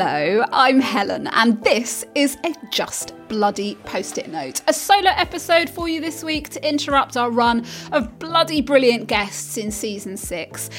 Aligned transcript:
Hello, 0.00 0.44
I'm 0.52 0.78
Helen, 0.78 1.26
and 1.26 1.60
this 1.64 2.04
is 2.14 2.36
a 2.44 2.54
Just 2.70 3.14
Bloody 3.26 3.74
Post 3.82 4.16
it 4.16 4.28
note. 4.28 4.60
A 4.68 4.72
solo 4.72 5.10
episode 5.10 5.68
for 5.68 5.88
you 5.88 6.00
this 6.00 6.22
week 6.22 6.50
to 6.50 6.68
interrupt 6.68 7.16
our 7.16 7.32
run 7.32 7.66
of 7.90 8.16
bloody 8.20 8.60
brilliant 8.60 9.08
guests 9.08 9.56
in 9.56 9.72
season 9.72 10.16
six. 10.16 10.70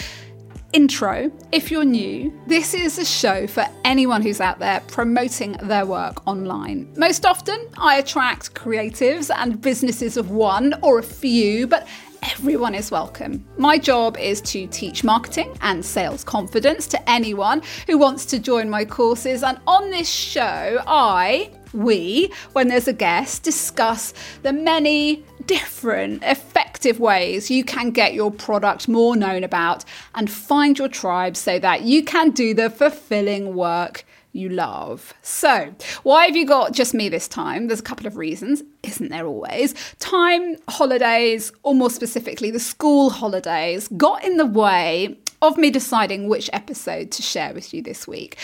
Intro 0.71 1.29
If 1.51 1.69
you're 1.69 1.83
new, 1.83 2.31
this 2.47 2.73
is 2.73 2.97
a 2.97 3.03
show 3.03 3.45
for 3.45 3.67
anyone 3.83 4.21
who's 4.21 4.39
out 4.39 4.59
there 4.59 4.81
promoting 4.87 5.51
their 5.63 5.85
work 5.85 6.25
online. 6.25 6.89
Most 6.95 7.25
often, 7.25 7.67
I 7.77 7.97
attract 7.97 8.53
creatives 8.53 9.29
and 9.35 9.59
businesses 9.59 10.15
of 10.15 10.31
one 10.31 10.75
or 10.81 10.99
a 10.99 11.03
few, 11.03 11.67
but 11.67 11.89
everyone 12.23 12.75
is 12.75 12.91
welcome. 12.91 13.45
My 13.57 13.77
job 13.77 14.17
is 14.17 14.41
to 14.41 14.67
teach 14.67 15.03
marketing 15.03 15.55
and 15.61 15.83
sales 15.83 16.23
confidence 16.23 16.87
to 16.87 17.09
anyone 17.09 17.61
who 17.87 17.97
wants 17.97 18.25
to 18.27 18.39
join 18.39 18.69
my 18.69 18.85
courses. 18.85 19.43
And 19.43 19.59
on 19.67 19.91
this 19.91 20.09
show, 20.09 20.81
I, 20.87 21.51
we, 21.73 22.31
when 22.53 22.67
there's 22.67 22.87
a 22.87 22.93
guest, 22.93 23.43
discuss 23.43 24.13
the 24.41 24.53
many 24.53 25.23
different 25.45 26.23
effective 26.23 26.99
ways 26.99 27.49
you 27.49 27.63
can 27.63 27.91
get 27.91 28.13
your 28.13 28.31
product 28.31 28.87
more 28.87 29.15
known 29.15 29.43
about 29.43 29.83
and 30.15 30.29
find 30.29 30.77
your 30.77 30.87
tribe 30.87 31.35
so 31.35 31.57
that 31.59 31.81
you 31.81 32.03
can 32.03 32.29
do 32.31 32.53
the 32.53 32.69
fulfilling 32.69 33.55
work 33.55 34.05
you 34.31 34.49
love. 34.49 35.13
So, 35.21 35.73
why 36.03 36.25
have 36.25 36.35
you 36.35 36.45
got 36.45 36.73
just 36.73 36.93
me 36.93 37.09
this 37.09 37.27
time? 37.27 37.67
There's 37.67 37.79
a 37.79 37.83
couple 37.83 38.07
of 38.07 38.17
reasons, 38.17 38.63
isn't 38.83 39.09
there 39.09 39.25
always? 39.25 39.73
Time, 39.99 40.55
holidays, 40.67 41.51
or 41.63 41.73
more 41.73 41.89
specifically, 41.89 42.51
the 42.51 42.59
school 42.59 43.09
holidays 43.09 43.87
got 43.97 44.23
in 44.23 44.37
the 44.37 44.45
way 44.45 45.17
of 45.41 45.57
me 45.57 45.71
deciding 45.71 46.27
which 46.27 46.49
episode 46.53 47.11
to 47.11 47.21
share 47.21 47.53
with 47.53 47.73
you 47.73 47.81
this 47.81 48.07
week. 48.07 48.37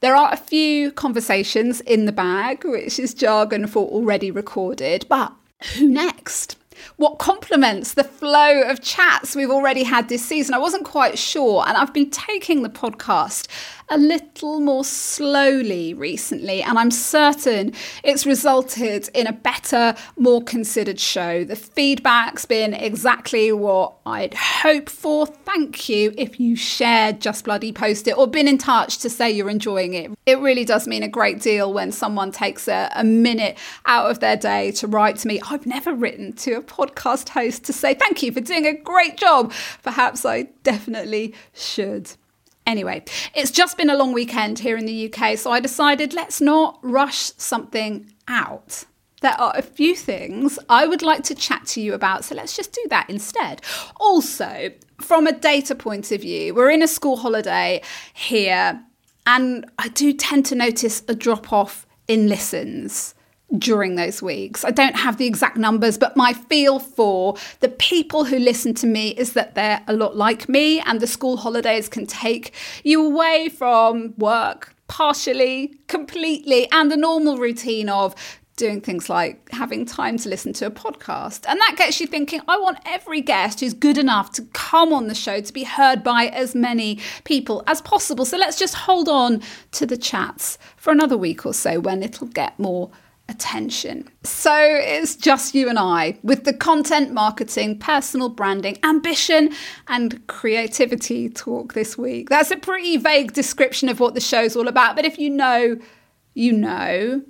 There 0.00 0.16
are 0.16 0.32
a 0.32 0.36
few 0.36 0.92
conversations 0.92 1.80
in 1.82 2.06
the 2.06 2.12
bag, 2.12 2.64
which 2.64 2.98
is 2.98 3.14
jargon 3.14 3.66
for 3.66 3.86
already 3.86 4.30
recorded, 4.30 5.06
but 5.08 5.32
who 5.74 5.88
next? 5.88 6.56
what 6.96 7.18
complements 7.18 7.94
the 7.94 8.04
flow 8.04 8.62
of 8.62 8.80
chats 8.80 9.34
we've 9.34 9.50
already 9.50 9.82
had 9.82 10.08
this 10.08 10.24
season. 10.24 10.54
I 10.54 10.58
wasn't 10.58 10.84
quite 10.84 11.18
sure, 11.18 11.64
and 11.66 11.76
I've 11.76 11.92
been 11.92 12.10
taking 12.10 12.62
the 12.62 12.68
podcast 12.68 13.46
a 13.90 13.98
little 13.98 14.60
more 14.60 14.84
slowly 14.84 15.92
recently, 15.92 16.62
and 16.62 16.78
I'm 16.78 16.90
certain 16.90 17.72
it's 18.04 18.24
resulted 18.24 19.10
in 19.14 19.26
a 19.26 19.32
better, 19.32 19.94
more 20.16 20.42
considered 20.42 21.00
show. 21.00 21.44
The 21.44 21.56
feedback's 21.56 22.46
been 22.46 22.72
exactly 22.72 23.50
what 23.52 23.96
I'd 24.06 24.34
hope 24.34 24.88
for. 24.88 25.26
Thank 25.26 25.88
you 25.88 26.14
if 26.16 26.38
you 26.38 26.54
shared 26.54 27.20
Just 27.20 27.44
Bloody 27.44 27.72
Post 27.72 28.06
It 28.06 28.16
or 28.16 28.28
been 28.28 28.46
in 28.46 28.58
touch 28.58 28.98
to 28.98 29.10
say 29.10 29.30
you're 29.30 29.50
enjoying 29.50 29.94
it. 29.94 30.12
It 30.24 30.38
really 30.38 30.64
does 30.64 30.86
mean 30.86 31.02
a 31.02 31.08
great 31.08 31.40
deal 31.40 31.72
when 31.72 31.90
someone 31.90 32.30
takes 32.30 32.68
a, 32.68 32.90
a 32.94 33.02
minute 33.02 33.58
out 33.86 34.10
of 34.10 34.20
their 34.20 34.36
day 34.36 34.70
to 34.72 34.86
write 34.86 35.16
to 35.18 35.28
me. 35.28 35.40
I've 35.50 35.66
never 35.66 35.92
written 35.92 36.32
to 36.34 36.52
a 36.52 36.62
podcast 36.62 37.30
host 37.30 37.64
to 37.64 37.72
say 37.72 37.94
thank 37.94 38.22
you 38.22 38.30
for 38.30 38.40
doing 38.40 38.66
a 38.66 38.74
great 38.74 39.16
job. 39.16 39.52
Perhaps 39.82 40.24
I 40.24 40.42
definitely 40.62 41.34
should. 41.52 42.12
Anyway, 42.66 43.04
it's 43.34 43.50
just 43.50 43.76
been 43.76 43.90
a 43.90 43.96
long 43.96 44.12
weekend 44.12 44.58
here 44.58 44.76
in 44.76 44.86
the 44.86 45.12
UK, 45.12 45.36
so 45.36 45.50
I 45.50 45.60
decided 45.60 46.12
let's 46.12 46.40
not 46.40 46.78
rush 46.82 47.32
something 47.36 48.12
out. 48.28 48.84
There 49.22 49.38
are 49.38 49.52
a 49.54 49.62
few 49.62 49.94
things 49.94 50.58
I 50.68 50.86
would 50.86 51.02
like 51.02 51.24
to 51.24 51.34
chat 51.34 51.66
to 51.68 51.80
you 51.80 51.94
about, 51.94 52.24
so 52.24 52.34
let's 52.34 52.56
just 52.56 52.72
do 52.72 52.82
that 52.90 53.10
instead. 53.10 53.60
Also, 53.96 54.70
from 55.00 55.26
a 55.26 55.32
data 55.32 55.74
point 55.74 56.10
of 56.12 56.22
view, 56.22 56.54
we're 56.54 56.70
in 56.70 56.82
a 56.82 56.88
school 56.88 57.16
holiday 57.16 57.82
here, 58.14 58.82
and 59.26 59.70
I 59.78 59.88
do 59.88 60.12
tend 60.12 60.46
to 60.46 60.54
notice 60.54 61.02
a 61.08 61.14
drop 61.14 61.52
off 61.52 61.86
in 62.08 62.28
listens 62.28 63.14
during 63.58 63.96
those 63.96 64.22
weeks. 64.22 64.64
I 64.64 64.70
don't 64.70 64.96
have 64.96 65.16
the 65.16 65.26
exact 65.26 65.56
numbers, 65.56 65.98
but 65.98 66.16
my 66.16 66.32
feel 66.32 66.78
for 66.78 67.36
the 67.60 67.68
people 67.68 68.24
who 68.24 68.38
listen 68.38 68.74
to 68.74 68.86
me 68.86 69.10
is 69.10 69.32
that 69.32 69.54
they're 69.54 69.82
a 69.88 69.92
lot 69.92 70.16
like 70.16 70.48
me, 70.48 70.80
and 70.80 71.00
the 71.00 71.06
school 71.06 71.36
holidays 71.36 71.88
can 71.88 72.06
take 72.06 72.54
you 72.84 73.04
away 73.04 73.48
from 73.48 74.14
work 74.18 74.74
partially, 74.88 75.78
completely, 75.86 76.68
and 76.72 76.90
the 76.90 76.96
normal 76.96 77.38
routine 77.38 77.88
of 77.88 78.14
doing 78.56 78.80
things 78.80 79.08
like 79.08 79.48
having 79.52 79.86
time 79.86 80.18
to 80.18 80.28
listen 80.28 80.52
to 80.52 80.66
a 80.66 80.70
podcast. 80.70 81.46
And 81.48 81.58
that 81.60 81.76
gets 81.78 81.98
you 81.98 82.06
thinking, 82.06 82.40
I 82.46 82.58
want 82.58 82.78
every 82.84 83.22
guest 83.22 83.60
who's 83.60 83.72
good 83.72 83.96
enough 83.96 84.32
to 84.32 84.42
come 84.52 84.92
on 84.92 85.06
the 85.06 85.14
show 85.14 85.40
to 85.40 85.52
be 85.52 85.64
heard 85.64 86.02
by 86.02 86.26
as 86.26 86.54
many 86.54 86.98
people 87.24 87.62
as 87.66 87.80
possible. 87.80 88.26
So 88.26 88.36
let's 88.36 88.58
just 88.58 88.74
hold 88.74 89.08
on 89.08 89.40
to 89.72 89.86
the 89.86 89.96
chats 89.96 90.58
for 90.76 90.90
another 90.92 91.16
week 91.16 91.46
or 91.46 91.54
so 91.54 91.80
when 91.80 92.02
it'll 92.02 92.26
get 92.26 92.58
more 92.58 92.90
attention. 93.30 94.08
So 94.24 94.54
it's 94.54 95.16
just 95.16 95.54
you 95.54 95.68
and 95.68 95.78
I 95.78 96.18
with 96.22 96.44
the 96.44 96.52
content 96.52 97.12
marketing, 97.12 97.78
personal 97.78 98.28
branding, 98.28 98.78
ambition, 98.82 99.54
and 99.88 100.26
creativity 100.26 101.30
talk 101.30 101.72
this 101.72 101.96
week. 101.96 102.28
That's 102.28 102.50
a 102.50 102.56
pretty 102.56 102.96
vague 102.96 103.32
description 103.32 103.88
of 103.88 104.00
what 104.00 104.14
the 104.14 104.20
show's 104.20 104.56
all 104.56 104.68
about, 104.68 104.96
but 104.96 105.04
if 105.04 105.18
you 105.18 105.30
know, 105.30 105.78
you 106.34 106.52
know. 106.52 107.22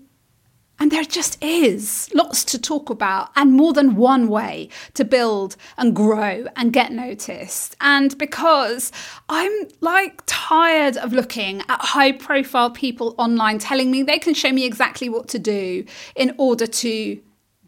And 0.81 0.91
there 0.91 1.05
just 1.05 1.37
is 1.45 2.11
lots 2.15 2.43
to 2.47 2.59
talk 2.59 2.89
about, 2.89 3.29
and 3.37 3.53
more 3.53 3.75
than 3.75 3.97
one 3.97 4.29
way 4.29 4.71
to 4.95 5.05
build 5.05 5.57
and 5.77 5.95
grow 5.95 6.47
and 6.57 6.73
get 6.73 6.91
noticed. 6.91 7.77
And 7.83 8.17
because 8.17 8.91
I'm 9.29 9.53
like 9.83 10.23
tired 10.25 10.97
of 10.97 11.13
looking 11.13 11.61
at 11.69 11.81
high 11.81 12.13
profile 12.13 12.71
people 12.71 13.15
online 13.19 13.59
telling 13.59 13.91
me 13.91 14.03
they 14.03 14.19
can 14.19 14.33
show 14.33 14.51
me 14.51 14.65
exactly 14.65 15.11
what 15.11 15.29
to 15.29 15.39
do 15.39 15.85
in 16.17 16.35
order 16.39 16.67
to 16.67 17.21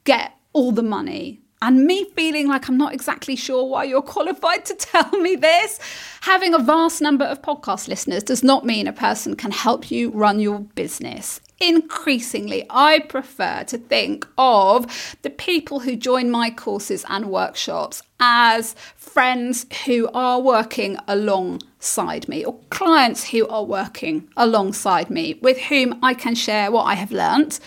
get 0.05 0.33
all 0.55 0.73
the 0.73 0.83
money 0.83 1.43
and 1.62 1.84
me 1.84 2.06
feeling 2.17 2.49
like 2.49 2.69
I'm 2.69 2.79
not 2.79 2.94
exactly 2.94 3.37
sure 3.37 3.65
why 3.65 3.84
you're 3.84 4.03
qualified 4.03 4.65
to 4.65 4.75
tell 4.75 5.11
me 5.21 5.37
this. 5.37 5.79
Having 6.23 6.55
a 6.55 6.59
vast 6.59 7.03
number 7.03 7.27
of 7.27 7.43
podcast 7.43 7.89
listeners 7.89 8.25
does 8.25 8.43
not 8.43 8.65
mean 8.65 8.89
a 8.89 8.93
person 8.93 9.37
can 9.37 9.53
help 9.53 9.91
you 9.91 10.11
run 10.11 10.41
your 10.41 10.61
business. 10.61 11.42
Increasingly, 11.62 12.67
I 12.69 12.99
prefer 12.99 13.62
to 13.69 13.78
think 13.78 14.27
of 14.37 15.17
the 15.23 15.31
people 15.31 15.81
who 15.81 15.95
join 15.95 16.28
my 16.28 16.50
courses 16.50 17.05
and 17.09 17.27
workshops 17.27 18.03
as 18.19 18.75
friends 18.97 19.67
who 19.87 20.09
are 20.12 20.41
working 20.41 20.97
alongside 21.06 22.28
me 22.28 22.45
or 22.45 22.59
clients 22.71 23.28
who 23.31 23.47
are 23.47 23.65
working 23.65 24.28
alongside 24.37 25.09
me 25.09 25.39
with 25.41 25.59
whom 25.59 26.00
I 26.03 26.15
can 26.15 26.34
share 26.34 26.73
what 26.73 26.84
I 26.84 26.95
have 26.95 27.12
learnt 27.12 27.61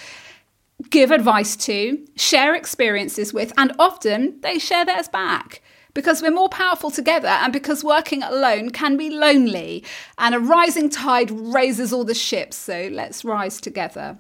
give 0.90 1.12
advice 1.12 1.56
to, 1.56 2.06
share 2.16 2.54
experiences 2.54 3.34
with, 3.34 3.54
and 3.58 3.72
often 3.80 4.40
they 4.42 4.60
share 4.60 4.86
theirs 4.86 5.08
back. 5.08 5.62
Because 5.96 6.22
we're 6.22 6.30
more 6.30 6.50
powerful 6.50 6.92
together, 6.92 7.30
and 7.30 7.52
because 7.52 7.84
working 7.84 8.22
alone 8.22 8.70
can 8.70 8.98
be 8.98 9.10
lonely, 9.10 9.84
and 10.20 10.36
a 10.36 10.40
rising 10.40 10.90
tide 10.90 11.32
raises 11.32 11.92
all 11.92 12.04
the 12.04 12.14
ships, 12.14 12.58
so 12.58 12.90
let's 12.92 13.26
rise 13.26 13.60
together. 13.60 14.20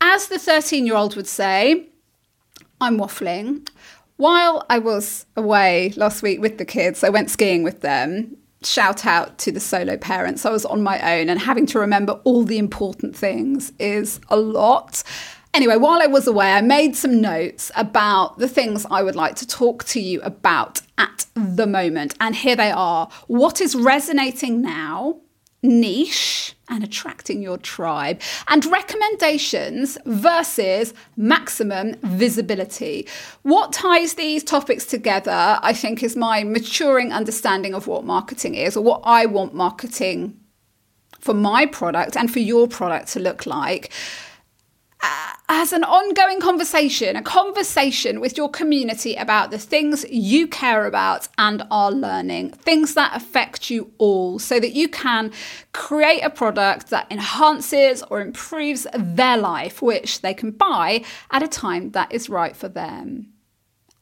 As 0.00 0.28
the 0.28 0.38
13 0.38 0.84
year 0.84 0.96
old 0.96 1.16
would 1.16 1.28
say, 1.28 1.86
I'm 2.80 2.98
waffling. 2.98 3.68
While 4.16 4.66
I 4.68 4.78
was 4.78 5.26
away 5.36 5.92
last 5.96 6.22
week 6.22 6.40
with 6.40 6.58
the 6.58 6.64
kids, 6.64 7.04
I 7.04 7.08
went 7.08 7.30
skiing 7.30 7.62
with 7.62 7.82
them. 7.82 8.36
Shout 8.62 9.06
out 9.06 9.38
to 9.38 9.52
the 9.52 9.60
solo 9.60 9.96
parents. 9.96 10.44
I 10.44 10.50
was 10.50 10.64
on 10.64 10.82
my 10.82 10.98
own, 11.18 11.28
and 11.28 11.38
having 11.38 11.66
to 11.66 11.78
remember 11.78 12.20
all 12.24 12.42
the 12.42 12.58
important 12.58 13.14
things 13.16 13.72
is 13.78 14.20
a 14.28 14.36
lot. 14.36 15.04
Anyway, 15.56 15.76
while 15.76 16.02
I 16.02 16.06
was 16.06 16.26
away, 16.26 16.52
I 16.52 16.60
made 16.60 16.94
some 16.96 17.18
notes 17.18 17.72
about 17.76 18.36
the 18.36 18.46
things 18.46 18.84
I 18.90 19.02
would 19.02 19.16
like 19.16 19.36
to 19.36 19.46
talk 19.46 19.84
to 19.84 19.98
you 19.98 20.20
about 20.20 20.82
at 20.98 21.24
the 21.34 21.66
moment. 21.66 22.14
And 22.20 22.36
here 22.36 22.56
they 22.56 22.70
are. 22.70 23.08
What 23.26 23.62
is 23.62 23.74
resonating 23.74 24.60
now? 24.60 25.16
Niche 25.62 26.54
and 26.68 26.84
attracting 26.84 27.40
your 27.40 27.56
tribe, 27.56 28.20
and 28.48 28.66
recommendations 28.66 29.96
versus 30.04 30.92
maximum 31.16 31.94
visibility. 32.02 33.08
What 33.40 33.72
ties 33.72 34.12
these 34.12 34.44
topics 34.44 34.84
together, 34.84 35.58
I 35.62 35.72
think, 35.72 36.02
is 36.02 36.16
my 36.16 36.44
maturing 36.44 37.14
understanding 37.14 37.72
of 37.72 37.86
what 37.86 38.04
marketing 38.04 38.56
is 38.56 38.76
or 38.76 38.84
what 38.84 39.00
I 39.04 39.24
want 39.24 39.54
marketing 39.54 40.38
for 41.18 41.32
my 41.32 41.64
product 41.64 42.14
and 42.14 42.30
for 42.30 42.40
your 42.40 42.68
product 42.68 43.08
to 43.12 43.20
look 43.20 43.46
like 43.46 43.90
as 45.48 45.72
an 45.72 45.84
ongoing 45.84 46.40
conversation, 46.40 47.14
a 47.14 47.22
conversation 47.22 48.20
with 48.20 48.36
your 48.36 48.48
community 48.48 49.14
about 49.14 49.50
the 49.50 49.58
things 49.58 50.04
you 50.10 50.48
care 50.48 50.86
about 50.86 51.28
and 51.38 51.62
are 51.70 51.92
learning, 51.92 52.50
things 52.50 52.94
that 52.94 53.14
affect 53.14 53.70
you 53.70 53.92
all, 53.98 54.40
so 54.40 54.58
that 54.58 54.72
you 54.72 54.88
can 54.88 55.30
create 55.72 56.22
a 56.22 56.30
product 56.30 56.90
that 56.90 57.06
enhances 57.12 58.02
or 58.10 58.20
improves 58.20 58.88
their 58.92 59.36
life, 59.36 59.80
which 59.80 60.20
they 60.20 60.34
can 60.34 60.50
buy 60.50 61.04
at 61.30 61.44
a 61.44 61.48
time 61.48 61.90
that 61.92 62.10
is 62.10 62.28
right 62.28 62.56
for 62.56 62.68
them. 62.68 63.32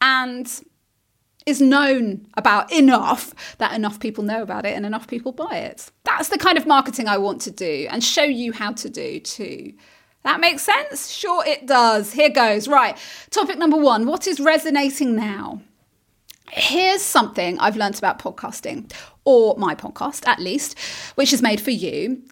And 0.01 0.51
is 1.45 1.61
known 1.61 2.25
about 2.37 2.71
enough 2.71 3.55
that 3.59 3.73
enough 3.73 3.99
people 3.99 4.23
know 4.23 4.41
about 4.41 4.65
it 4.65 4.75
and 4.75 4.83
enough 4.83 5.07
people 5.07 5.31
buy 5.31 5.57
it. 5.57 5.91
That's 6.03 6.29
the 6.29 6.39
kind 6.39 6.57
of 6.57 6.65
marketing 6.65 7.07
I 7.07 7.19
want 7.19 7.39
to 7.41 7.51
do 7.51 7.87
and 7.91 8.03
show 8.03 8.23
you 8.23 8.51
how 8.51 8.73
to 8.73 8.89
do 8.89 9.19
too. 9.19 9.73
That 10.25 10.39
makes 10.39 10.63
sense? 10.63 11.11
Sure, 11.11 11.45
it 11.45 11.67
does. 11.67 12.11
Here 12.11 12.31
goes. 12.31 12.67
Right. 12.67 12.97
Topic 13.29 13.59
number 13.59 13.77
one 13.77 14.07
What 14.07 14.25
is 14.27 14.39
resonating 14.39 15.15
now? 15.15 15.61
Here's 16.51 17.03
something 17.03 17.59
I've 17.59 17.77
learned 17.77 17.99
about 17.99 18.17
podcasting, 18.17 18.91
or 19.23 19.55
my 19.57 19.75
podcast 19.75 20.27
at 20.27 20.39
least, 20.39 20.79
which 21.13 21.31
is 21.31 21.43
made 21.43 21.61
for 21.61 21.69
you. 21.69 22.23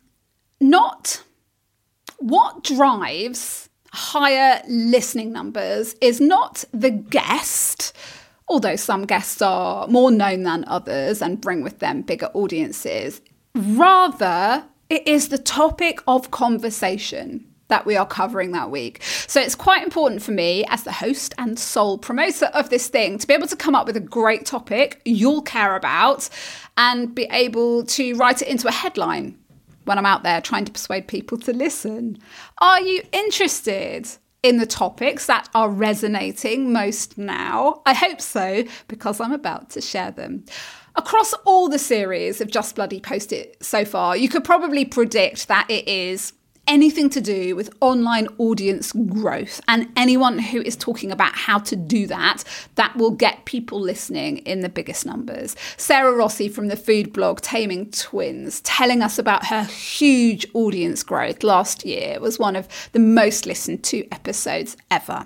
Not 0.60 1.22
what 2.18 2.64
drives 2.64 3.70
higher 3.92 4.64
listening 4.68 5.32
numbers 5.32 5.96
is 6.02 6.20
not 6.20 6.66
the 6.74 6.90
guest, 6.90 7.96
although 8.48 8.76
some 8.76 9.06
guests 9.06 9.40
are 9.40 9.88
more 9.88 10.10
known 10.10 10.42
than 10.42 10.66
others 10.68 11.22
and 11.22 11.40
bring 11.40 11.62
with 11.62 11.78
them 11.78 12.02
bigger 12.02 12.32
audiences. 12.34 13.22
Rather, 13.54 14.66
it 14.90 15.08
is 15.08 15.30
the 15.30 15.38
topic 15.38 16.00
of 16.08 16.32
conversation 16.32 17.53
that 17.70 17.86
we 17.86 17.96
are 17.96 18.06
covering 18.06 18.52
that 18.52 18.70
week. 18.70 19.02
So 19.04 19.40
it's 19.40 19.56
quite 19.56 19.84
important 19.84 20.22
for 20.22 20.32
me, 20.32 20.66
as 20.70 20.84
the 20.84 20.92
host 20.92 21.34
and 21.38 21.58
sole 21.58 21.98
promoter 21.98 22.48
of 22.48 22.70
this 22.70 22.88
thing, 22.88 23.18
to 23.18 23.28
be 23.28 23.34
able 23.34 23.48
to 23.48 23.56
come 23.56 23.76
up 23.76 23.88
with 23.88 23.98
a 23.98 24.02
great 24.02 24.46
topic 24.46 25.02
you'll 25.06 25.42
care 25.42 25.76
about 25.76 26.30
and 26.78 27.16
be 27.16 27.28
able 27.32 27.86
to 27.86 28.16
write 28.16 28.42
it 28.42 28.48
into 28.48 28.68
a 28.68 28.72
headline 28.72 29.38
when 29.86 29.98
I'm 29.98 30.06
out 30.06 30.24
there 30.24 30.42
trying 30.42 30.66
to 30.66 30.72
persuade 30.72 31.08
people 31.08 31.38
to 31.40 31.54
listen. 31.54 32.18
Are 32.60 32.82
you 32.82 33.02
interested? 33.12 34.08
In 34.44 34.58
the 34.58 34.66
topics 34.66 35.28
that 35.28 35.48
are 35.56 35.70
resonating 35.70 36.74
most 36.74 37.18
now? 37.18 37.82
I 37.86 37.94
hope 37.94 38.20
so, 38.20 38.66
because 38.90 39.22
I'm 39.22 39.32
about 39.32 39.70
to 39.70 39.80
share 39.80 40.12
them. 40.12 40.44
Across 40.98 41.32
all 41.46 41.70
the 41.70 41.80
series 41.80 42.42
of 42.42 42.52
Just 42.52 42.76
Bloody 42.76 43.00
Post 43.00 43.32
It 43.32 43.56
so 43.64 43.86
far, 43.86 44.18
you 44.18 44.28
could 44.28 44.44
probably 44.44 44.84
predict 44.84 45.48
that 45.48 45.70
it 45.70 45.88
is 45.88 46.34
anything 46.68 47.10
to 47.12 47.22
do 47.22 47.56
with 47.56 47.74
online 47.82 48.28
audience 48.38 48.92
growth. 48.92 49.62
And 49.68 49.88
anyone 49.96 50.40
who 50.40 50.62
is 50.62 50.76
talking 50.76 51.12
about 51.12 51.34
how 51.34 51.60
to 51.60 51.76
do 51.76 52.08
that 52.08 52.44
that 52.76 52.96
will 52.96 53.12
get 53.12 53.46
people 53.46 53.80
listening 53.80 54.38
in 54.40 54.62
the 54.62 54.70
biggest 54.70 55.06
numbers. 55.06 55.56
Sarah 55.78 56.14
Rossi 56.14 56.50
from 56.50 56.68
the 56.68 56.76
food 56.76 57.14
blog 57.14 57.42
Taming 57.42 57.92
Twins 57.92 58.62
telling 58.62 59.02
us 59.02 59.18
about 59.18 59.48
her 59.48 59.64
huge 59.64 60.46
audience 60.54 61.04
growth 61.04 61.44
last 61.44 61.86
year 61.86 62.20
was 62.20 62.40
one 62.40 62.56
of 62.56 62.68
the 62.94 63.00
most 63.00 63.46
listened 63.46 63.84
to 63.86 64.08
episodes 64.12 64.78
ever 64.90 65.26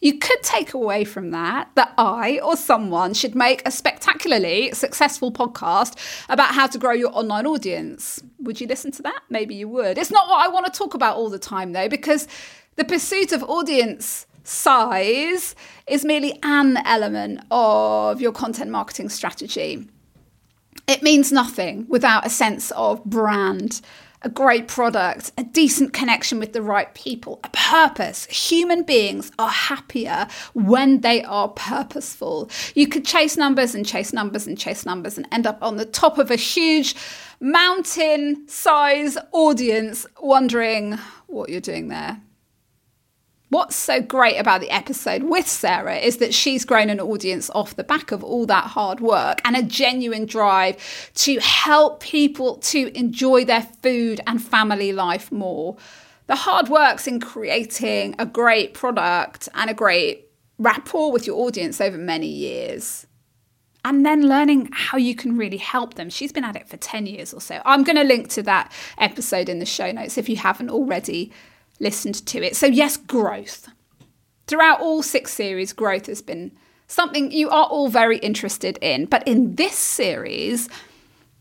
you 0.00 0.18
could 0.18 0.42
take 0.42 0.74
away 0.74 1.04
from 1.04 1.30
that 1.32 1.70
that 1.74 1.92
I 1.98 2.38
or 2.40 2.56
someone 2.56 3.14
should 3.14 3.34
make 3.34 3.66
a 3.66 3.70
spectacularly 3.70 4.72
successful 4.72 5.32
podcast 5.32 5.96
about 6.28 6.54
how 6.54 6.66
to 6.68 6.78
grow 6.78 6.92
your 6.92 7.10
online 7.16 7.46
audience. 7.46 8.22
Would 8.40 8.60
you 8.60 8.66
listen 8.66 8.92
to 8.92 9.02
that? 9.02 9.20
Maybe 9.28 9.54
you 9.54 9.68
would. 9.68 9.98
It's 9.98 10.10
not 10.10 10.28
what 10.28 10.44
I 10.44 10.48
want 10.48 10.66
to 10.66 10.72
talk 10.72 10.94
about 10.94 11.16
all 11.16 11.30
the 11.30 11.38
time, 11.38 11.72
though, 11.72 11.88
because 11.88 12.28
the 12.76 12.84
pursuit 12.84 13.32
of 13.32 13.42
audience 13.44 14.26
size 14.44 15.54
is 15.86 16.04
merely 16.04 16.38
an 16.42 16.78
element 16.84 17.40
of 17.50 18.20
your 18.20 18.32
content 18.32 18.70
marketing 18.70 19.08
strategy. 19.08 19.88
It 20.86 21.02
means 21.02 21.32
nothing 21.32 21.86
without 21.88 22.24
a 22.24 22.30
sense 22.30 22.70
of 22.70 23.04
brand 23.04 23.82
a 24.22 24.28
great 24.28 24.68
product, 24.68 25.32
a 25.38 25.44
decent 25.44 25.92
connection 25.92 26.38
with 26.38 26.52
the 26.52 26.62
right 26.62 26.92
people, 26.94 27.40
a 27.44 27.48
purpose. 27.50 28.26
Human 28.26 28.82
beings 28.82 29.30
are 29.38 29.48
happier 29.48 30.26
when 30.54 31.00
they 31.00 31.22
are 31.24 31.48
purposeful. 31.48 32.50
You 32.74 32.88
could 32.88 33.04
chase 33.04 33.36
numbers 33.36 33.74
and 33.74 33.86
chase 33.86 34.12
numbers 34.12 34.46
and 34.46 34.58
chase 34.58 34.84
numbers 34.84 35.16
and 35.16 35.28
end 35.30 35.46
up 35.46 35.62
on 35.62 35.76
the 35.76 35.84
top 35.84 36.18
of 36.18 36.30
a 36.30 36.36
huge 36.36 36.96
mountain 37.40 38.48
size 38.48 39.16
audience 39.32 40.06
wondering 40.20 40.98
what 41.26 41.48
you're 41.48 41.60
doing 41.60 41.88
there. 41.88 42.20
What's 43.50 43.76
so 43.76 44.02
great 44.02 44.36
about 44.36 44.60
the 44.60 44.70
episode 44.70 45.22
with 45.22 45.48
Sarah 45.48 45.96
is 45.96 46.18
that 46.18 46.34
she's 46.34 46.66
grown 46.66 46.90
an 46.90 47.00
audience 47.00 47.48
off 47.50 47.76
the 47.76 47.84
back 47.84 48.12
of 48.12 48.22
all 48.22 48.44
that 48.44 48.64
hard 48.64 49.00
work 49.00 49.40
and 49.42 49.56
a 49.56 49.62
genuine 49.62 50.26
drive 50.26 50.76
to 51.14 51.38
help 51.40 52.00
people 52.00 52.56
to 52.56 52.94
enjoy 52.94 53.46
their 53.46 53.62
food 53.82 54.20
and 54.26 54.42
family 54.42 54.92
life 54.92 55.32
more. 55.32 55.78
The 56.26 56.36
hard 56.36 56.68
work's 56.68 57.06
in 57.06 57.20
creating 57.20 58.16
a 58.18 58.26
great 58.26 58.74
product 58.74 59.48
and 59.54 59.70
a 59.70 59.74
great 59.74 60.28
rapport 60.58 61.10
with 61.10 61.26
your 61.26 61.40
audience 61.40 61.80
over 61.80 61.96
many 61.96 62.26
years. 62.26 63.06
And 63.82 64.04
then 64.04 64.28
learning 64.28 64.68
how 64.72 64.98
you 64.98 65.14
can 65.14 65.38
really 65.38 65.56
help 65.56 65.94
them. 65.94 66.10
She's 66.10 66.32
been 66.32 66.44
at 66.44 66.56
it 66.56 66.68
for 66.68 66.76
10 66.76 67.06
years 67.06 67.32
or 67.32 67.40
so. 67.40 67.62
I'm 67.64 67.82
going 67.82 67.96
to 67.96 68.04
link 68.04 68.28
to 68.30 68.42
that 68.42 68.70
episode 68.98 69.48
in 69.48 69.58
the 69.58 69.64
show 69.64 69.90
notes 69.90 70.18
if 70.18 70.28
you 70.28 70.36
haven't 70.36 70.68
already 70.68 71.32
listened 71.80 72.26
to 72.26 72.42
it. 72.42 72.56
So, 72.56 72.66
yes, 72.66 72.96
growth. 72.96 73.68
Throughout 74.46 74.80
all 74.80 75.02
six 75.02 75.32
series, 75.32 75.72
growth 75.72 76.06
has 76.06 76.22
been 76.22 76.52
something 76.86 77.30
you 77.30 77.50
are 77.50 77.66
all 77.66 77.88
very 77.88 78.18
interested 78.18 78.78
in. 78.80 79.04
But 79.06 79.26
in 79.28 79.56
this 79.56 79.76
series, 79.76 80.68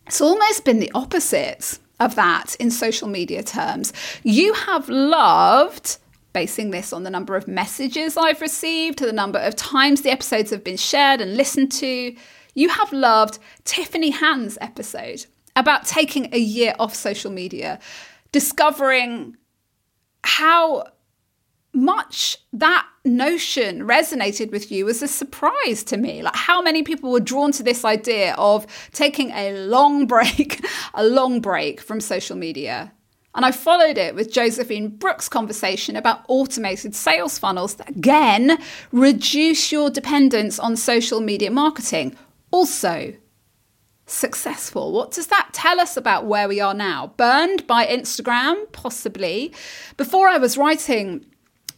it's 0.05 0.21
almost 0.21 0.65
been 0.65 0.79
the 0.79 0.91
opposite 0.93 1.79
of 1.99 2.15
that 2.15 2.55
in 2.59 2.69
social 2.69 3.07
media 3.07 3.43
terms. 3.43 3.93
You 4.23 4.53
have 4.53 4.87
loved 4.89 5.97
basing 6.33 6.69
this 6.69 6.93
on 6.93 7.01
the 7.01 7.09
number 7.09 7.35
of 7.35 7.47
messages 7.47 8.15
I've 8.15 8.41
received, 8.41 8.99
the 8.99 9.11
number 9.11 9.39
of 9.39 9.55
times 9.55 10.03
the 10.03 10.11
episodes 10.11 10.51
have 10.51 10.63
been 10.63 10.77
shared 10.77 11.19
and 11.19 11.35
listened 11.35 11.71
to. 11.71 12.15
You 12.53 12.69
have 12.69 12.93
loved 12.93 13.39
Tiffany 13.63 14.11
Hand's 14.11 14.55
episode 14.61 15.25
about 15.55 15.87
taking 15.87 16.31
a 16.31 16.37
year 16.37 16.75
off 16.77 16.93
social 16.93 17.31
media, 17.31 17.79
discovering 18.31 19.35
how 20.23 20.85
much 21.73 22.37
that 22.53 22.87
notion 23.05 23.81
resonated 23.81 24.51
with 24.51 24.71
you 24.71 24.85
was 24.85 25.01
a 25.01 25.07
surprise 25.07 25.83
to 25.83 25.97
me. 25.97 26.21
Like 26.23 26.35
how 26.35 26.61
many 26.61 26.83
people 26.83 27.11
were 27.11 27.19
drawn 27.19 27.51
to 27.53 27.63
this 27.63 27.85
idea 27.85 28.33
of 28.37 28.65
taking 28.93 29.29
a 29.31 29.53
long 29.67 30.07
break, 30.13 30.65
a 30.93 31.05
long 31.05 31.39
break 31.39 31.79
from 31.79 32.01
social 32.01 32.35
media. 32.35 32.91
And 33.35 33.45
I 33.45 33.51
followed 33.51 33.99
it 33.99 34.15
with 34.15 34.33
Josephine 34.33 34.87
Brooks' 34.89 35.29
conversation 35.29 35.95
about 35.95 36.25
automated 36.27 36.95
sales 36.95 37.37
funnels 37.37 37.75
that 37.75 37.89
again 37.89 38.57
reduce 38.91 39.71
your 39.71 39.91
dependence 39.91 40.57
on 40.57 40.75
social 40.75 41.21
media 41.21 41.51
marketing. 41.51 42.17
Also, 42.49 43.13
successful. 44.07 44.91
What 44.91 45.11
does 45.11 45.27
that 45.27 45.49
tell 45.53 45.79
us 45.79 45.97
about 45.97 46.25
where 46.25 46.47
we 46.47 46.59
are 46.59 46.73
now? 46.73 47.13
Burned 47.17 47.67
by 47.67 47.85
Instagram, 47.85 48.71
possibly. 48.71 49.53
Before 49.97 50.27
I 50.27 50.37
was 50.37 50.57
writing 50.57 51.25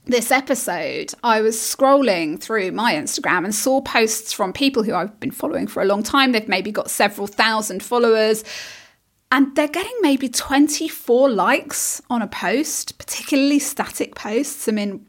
this 0.05 0.31
episode, 0.31 1.13
I 1.23 1.41
was 1.41 1.57
scrolling 1.57 2.39
through 2.39 2.71
my 2.71 2.93
Instagram 2.93 3.43
and 3.43 3.53
saw 3.53 3.81
posts 3.81 4.31
from 4.31 4.53
people 4.53 4.83
who 4.83 4.93
I've 4.93 5.19
been 5.19 5.31
following 5.31 5.67
for 5.67 5.81
a 5.81 5.85
long 5.85 6.03
time. 6.03 6.31
They've 6.31 6.47
maybe 6.47 6.71
got 6.71 6.89
several 6.89 7.27
thousand 7.27 7.83
followers. 7.83 8.43
And 9.31 9.55
they're 9.55 9.67
getting 9.67 9.95
maybe 10.01 10.27
24 10.27 11.29
likes 11.29 12.01
on 12.09 12.23
a 12.23 12.27
post, 12.27 12.97
particularly 12.97 13.59
static 13.59 14.15
posts. 14.15 14.67
I 14.67 14.71
mean, 14.71 15.05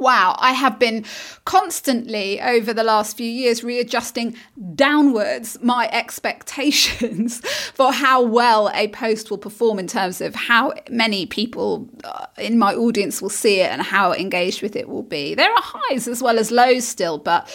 Wow, 0.00 0.34
I 0.38 0.52
have 0.52 0.78
been 0.78 1.04
constantly 1.44 2.40
over 2.40 2.72
the 2.72 2.82
last 2.82 3.18
few 3.18 3.30
years 3.30 3.62
readjusting 3.62 4.34
downwards 4.74 5.58
my 5.62 5.90
expectations 5.92 7.40
for 7.74 7.92
how 7.92 8.22
well 8.22 8.70
a 8.72 8.88
post 8.88 9.30
will 9.30 9.36
perform 9.36 9.78
in 9.78 9.86
terms 9.86 10.22
of 10.22 10.34
how 10.34 10.72
many 10.88 11.26
people 11.26 11.86
uh, 12.02 12.24
in 12.38 12.58
my 12.58 12.74
audience 12.74 13.20
will 13.20 13.28
see 13.28 13.60
it 13.60 13.70
and 13.70 13.82
how 13.82 14.14
engaged 14.14 14.62
with 14.62 14.74
it 14.74 14.88
will 14.88 15.02
be. 15.02 15.34
There 15.34 15.52
are 15.52 15.62
highs 15.62 16.08
as 16.08 16.22
well 16.22 16.38
as 16.38 16.50
lows 16.50 16.88
still, 16.88 17.18
but 17.18 17.54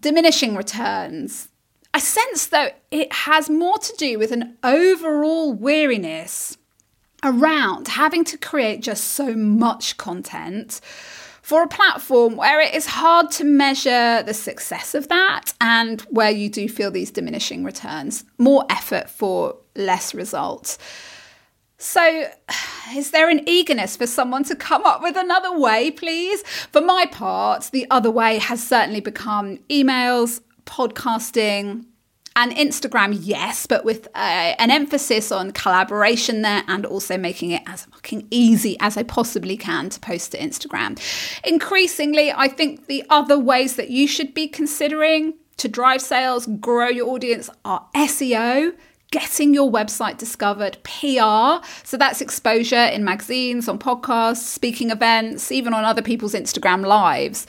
diminishing 0.00 0.56
returns. 0.56 1.48
I 1.94 2.00
sense 2.00 2.46
though 2.46 2.70
it 2.90 3.12
has 3.12 3.48
more 3.48 3.78
to 3.78 3.96
do 3.96 4.18
with 4.18 4.32
an 4.32 4.58
overall 4.64 5.52
weariness 5.52 6.58
around 7.22 7.86
having 7.86 8.24
to 8.24 8.36
create 8.36 8.80
just 8.80 9.04
so 9.04 9.36
much 9.36 9.96
content 9.96 10.80
for 11.42 11.62
a 11.62 11.68
platform 11.68 12.36
where 12.36 12.60
it 12.60 12.72
is 12.72 12.86
hard 12.86 13.30
to 13.32 13.44
measure 13.44 14.22
the 14.22 14.32
success 14.32 14.94
of 14.94 15.08
that 15.08 15.52
and 15.60 16.00
where 16.02 16.30
you 16.30 16.48
do 16.48 16.68
feel 16.68 16.90
these 16.90 17.10
diminishing 17.10 17.64
returns, 17.64 18.24
more 18.38 18.64
effort 18.70 19.10
for 19.10 19.56
less 19.74 20.14
results. 20.14 20.78
So, 21.78 22.30
is 22.94 23.10
there 23.10 23.28
an 23.28 23.48
eagerness 23.48 23.96
for 23.96 24.06
someone 24.06 24.44
to 24.44 24.54
come 24.54 24.84
up 24.86 25.02
with 25.02 25.16
another 25.16 25.58
way, 25.58 25.90
please? 25.90 26.42
For 26.70 26.80
my 26.80 27.06
part, 27.06 27.70
the 27.72 27.88
other 27.90 28.10
way 28.10 28.38
has 28.38 28.64
certainly 28.64 29.00
become 29.00 29.58
emails, 29.68 30.40
podcasting, 30.64 31.86
and 32.34 32.52
Instagram, 32.52 33.18
yes, 33.20 33.66
but 33.66 33.84
with 33.84 34.06
uh, 34.14 34.54
an 34.58 34.70
emphasis 34.70 35.30
on 35.30 35.52
collaboration 35.52 36.42
there 36.42 36.62
and 36.66 36.86
also 36.86 37.18
making 37.18 37.50
it 37.50 37.62
as 37.66 37.84
fucking 37.86 38.26
easy 38.30 38.76
as 38.80 38.96
I 38.96 39.02
possibly 39.02 39.56
can 39.56 39.90
to 39.90 40.00
post 40.00 40.32
to 40.32 40.38
Instagram. 40.38 40.98
Increasingly, 41.44 42.32
I 42.32 42.48
think 42.48 42.86
the 42.86 43.04
other 43.10 43.38
ways 43.38 43.76
that 43.76 43.90
you 43.90 44.06
should 44.06 44.32
be 44.32 44.48
considering 44.48 45.34
to 45.58 45.68
drive 45.68 46.00
sales, 46.00 46.46
grow 46.60 46.88
your 46.88 47.08
audience 47.08 47.50
are 47.64 47.86
SEO, 47.94 48.74
getting 49.10 49.52
your 49.52 49.70
website 49.70 50.16
discovered, 50.16 50.78
PR. 50.82 51.64
So 51.84 51.96
that's 51.96 52.20
exposure 52.20 52.86
in 52.86 53.04
magazines, 53.04 53.68
on 53.68 53.78
podcasts, 53.78 54.38
speaking 54.38 54.90
events, 54.90 55.52
even 55.52 55.74
on 55.74 55.84
other 55.84 56.02
people's 56.02 56.34
Instagram 56.34 56.84
lives. 56.86 57.46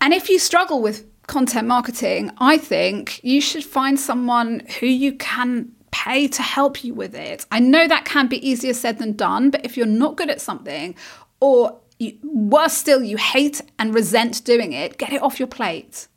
And 0.00 0.14
if 0.14 0.28
you 0.28 0.38
struggle 0.38 0.80
with 0.80 1.04
content 1.26 1.68
marketing, 1.68 2.30
I 2.38 2.58
think 2.58 3.22
you 3.22 3.40
should 3.40 3.64
find 3.64 3.98
someone 3.98 4.62
who 4.80 4.86
you 4.86 5.12
can 5.14 5.72
pay 5.90 6.26
to 6.26 6.42
help 6.42 6.82
you 6.82 6.94
with 6.94 7.14
it. 7.14 7.46
I 7.52 7.60
know 7.60 7.86
that 7.86 8.04
can 8.04 8.26
be 8.26 8.46
easier 8.46 8.74
said 8.74 8.98
than 8.98 9.12
done, 9.12 9.50
but 9.50 9.64
if 9.64 9.76
you're 9.76 9.86
not 9.86 10.16
good 10.16 10.30
at 10.30 10.40
something, 10.40 10.94
or 11.40 11.78
you, 11.98 12.18
worse 12.22 12.72
still, 12.72 13.02
you 13.02 13.16
hate 13.16 13.60
and 13.78 13.94
resent 13.94 14.44
doing 14.44 14.72
it, 14.72 14.98
get 14.98 15.12
it 15.12 15.22
off 15.22 15.38
your 15.38 15.48
plate. 15.48 16.08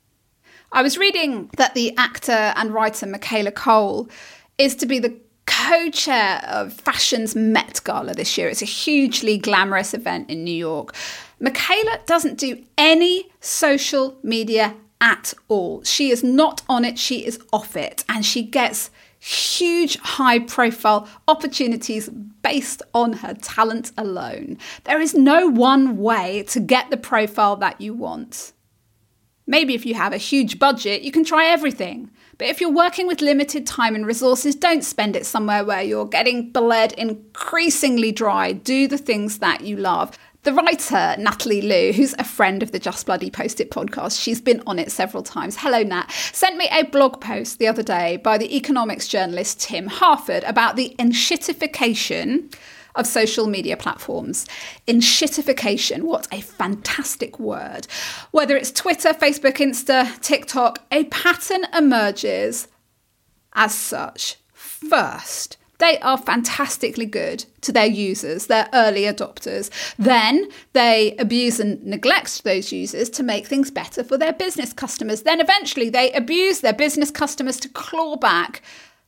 I 0.71 0.81
was 0.81 0.97
reading 0.97 1.49
that 1.57 1.73
the 1.73 1.95
actor 1.97 2.31
and 2.31 2.73
writer 2.73 3.05
Michaela 3.05 3.51
Coel 3.51 4.09
is 4.57 4.75
to 4.77 4.85
be 4.85 4.99
the 4.99 5.17
co 5.45 5.89
chair 5.89 6.41
of 6.47 6.73
Fashion's 6.73 7.35
Met 7.35 7.81
Gala 7.83 8.13
this 8.13 8.37
year. 8.37 8.49
It's 8.49 8.61
a 8.61 8.65
hugely 8.65 9.37
glamorous 9.37 9.93
event 9.93 10.29
in 10.29 10.43
New 10.43 10.53
York. 10.53 10.95
Michaela 11.39 11.99
doesn't 12.05 12.37
do 12.37 12.63
any 12.77 13.29
social 13.41 14.17
media 14.23 14.75
at 15.01 15.33
all. 15.47 15.83
She 15.83 16.09
is 16.09 16.23
not 16.23 16.61
on 16.69 16.85
it, 16.85 16.97
she 16.97 17.25
is 17.25 17.39
off 17.51 17.75
it, 17.75 18.03
and 18.09 18.25
she 18.25 18.43
gets 18.43 18.89
huge 19.19 19.97
high 19.97 20.39
profile 20.39 21.07
opportunities 21.27 22.09
based 22.09 22.81
on 22.93 23.13
her 23.13 23.33
talent 23.33 23.91
alone. 23.97 24.57
There 24.83 25.01
is 25.01 25.15
no 25.15 25.47
one 25.47 25.97
way 25.97 26.43
to 26.49 26.59
get 26.59 26.89
the 26.89 26.97
profile 26.97 27.55
that 27.57 27.81
you 27.81 27.93
want. 27.93 28.53
Maybe 29.47 29.75
if 29.75 29.85
you 29.85 29.93
have 29.95 30.13
a 30.13 30.17
huge 30.17 30.57
budget, 30.57 31.01
you 31.01 31.11
can 31.11 31.23
try 31.23 31.45
everything. 31.45 32.11
But 32.37 32.47
if 32.47 32.59
you're 32.59 32.71
working 32.71 33.07
with 33.07 33.21
limited 33.21 33.65
time 33.65 33.95
and 33.95 34.05
resources, 34.05 34.55
don't 34.55 34.83
spend 34.83 35.15
it 35.15 35.25
somewhere 35.25 35.63
where 35.63 35.81
you're 35.81 36.07
getting 36.07 36.51
bled 36.51 36.93
increasingly 36.93 38.11
dry. 38.11 38.51
Do 38.51 38.87
the 38.87 38.97
things 38.97 39.39
that 39.39 39.61
you 39.61 39.77
love. 39.77 40.17
The 40.45 40.53
writer, 40.53 41.15
Natalie 41.17 41.63
Lue, 41.63 41.91
who's 41.91 42.13
a 42.19 42.23
friend 42.23 42.61
of 42.61 42.71
the 42.71 42.77
Just 42.77 43.07
Bloody 43.07 43.31
Post 43.31 43.59
It 43.59 43.71
podcast, 43.71 44.21
she's 44.21 44.39
been 44.39 44.61
on 44.67 44.77
it 44.77 44.91
several 44.91 45.23
times. 45.23 45.57
Hello, 45.57 45.81
Nat, 45.81 46.11
sent 46.33 46.55
me 46.55 46.69
a 46.71 46.83
blog 46.83 47.19
post 47.19 47.57
the 47.57 47.65
other 47.65 47.81
day 47.81 48.17
by 48.17 48.37
the 48.37 48.55
economics 48.55 49.07
journalist 49.07 49.59
Tim 49.59 49.87
Harford 49.87 50.43
about 50.43 50.75
the 50.75 50.95
enshittification 50.99 52.53
of 52.93 53.07
social 53.07 53.47
media 53.47 53.75
platforms. 53.75 54.45
Enshittification, 54.87 56.03
what 56.03 56.27
a 56.31 56.41
fantastic 56.41 57.39
word. 57.39 57.87
Whether 58.29 58.55
it's 58.55 58.69
Twitter, 58.69 59.13
Facebook, 59.13 59.55
Insta, 59.55 60.21
TikTok, 60.21 60.77
a 60.91 61.05
pattern 61.05 61.65
emerges 61.75 62.67
as 63.53 63.73
such. 63.73 64.35
First, 64.53 65.57
they 65.79 65.99
are 65.99 66.17
fantastically 66.17 67.05
good 67.05 67.45
to 67.61 67.71
their 67.71 67.85
users, 67.85 68.47
their 68.47 68.69
early 68.73 69.03
adopters. 69.03 69.69
Then 69.97 70.49
they 70.73 71.15
abuse 71.17 71.59
and 71.59 71.83
neglect 71.83 72.43
those 72.43 72.71
users 72.71 73.09
to 73.11 73.23
make 73.23 73.45
things 73.45 73.71
better 73.71 74.03
for 74.03 74.17
their 74.17 74.33
business 74.33 74.73
customers. 74.73 75.23
Then 75.23 75.41
eventually 75.41 75.89
they 75.89 76.11
abuse 76.13 76.61
their 76.61 76.73
business 76.73 77.11
customers 77.11 77.59
to 77.61 77.69
claw 77.69 78.15
back 78.15 78.61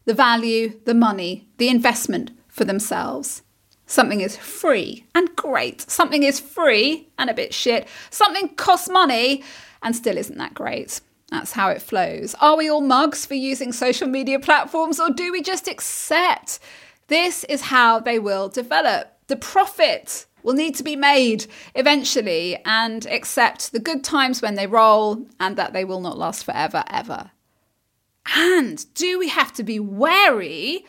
the 0.06 0.14
value, 0.14 0.80
the 0.86 0.94
money, 0.94 1.48
the 1.58 1.70
investment 1.70 2.32
for 2.48 2.66
themselves. 2.66 3.44
Something 3.86 4.20
is 4.20 4.36
free 4.36 5.06
and 5.16 5.34
great. 5.36 5.90
Something 5.90 6.24
is 6.24 6.40
free 6.40 7.08
and 7.18 7.30
a 7.30 7.34
bit 7.34 7.54
shit. 7.54 7.88
Something 8.10 8.50
costs 8.50 8.90
money 8.90 9.44
and 9.82 9.96
still 9.96 10.18
isn't 10.18 10.38
that 10.38 10.54
great. 10.54 11.00
That's 11.30 11.52
how 11.52 11.70
it 11.70 11.82
flows. 11.82 12.36
Are 12.40 12.56
we 12.56 12.70
all 12.70 12.82
mugs 12.82 13.26
for 13.26 13.34
using 13.34 13.72
social 13.72 14.08
media 14.08 14.40
platforms 14.40 15.00
or 15.00 15.10
do 15.10 15.32
we 15.32 15.42
just 15.42 15.68
accept 15.68 16.60
this 17.08 17.44
is 17.46 17.64
how 17.64 18.00
they 18.00 18.18
will 18.18 18.48
develop? 18.48 19.14
The 19.28 19.36
profit 19.36 20.26
will 20.42 20.54
need 20.54 20.76
to 20.76 20.84
be 20.84 20.96
made 20.96 21.46
eventually 21.76 22.58
and 22.66 23.06
accept 23.08 23.74
the 23.74 23.80
good 23.80 24.04
times 24.04 24.42
when 24.42 24.56
they 24.56 24.68
roll 24.68 25.28
and 25.40 25.58
that 25.58 25.74
they 25.74 25.84
will 25.84 26.00
not 26.00 26.18
last 26.18 26.46
forever, 26.46 26.86
ever. 26.90 27.32
And 28.36 28.86
do 28.94 29.20
we 29.20 29.28
have 29.28 29.54
to 29.54 29.64
be 29.64 29.80
wary 29.80 30.86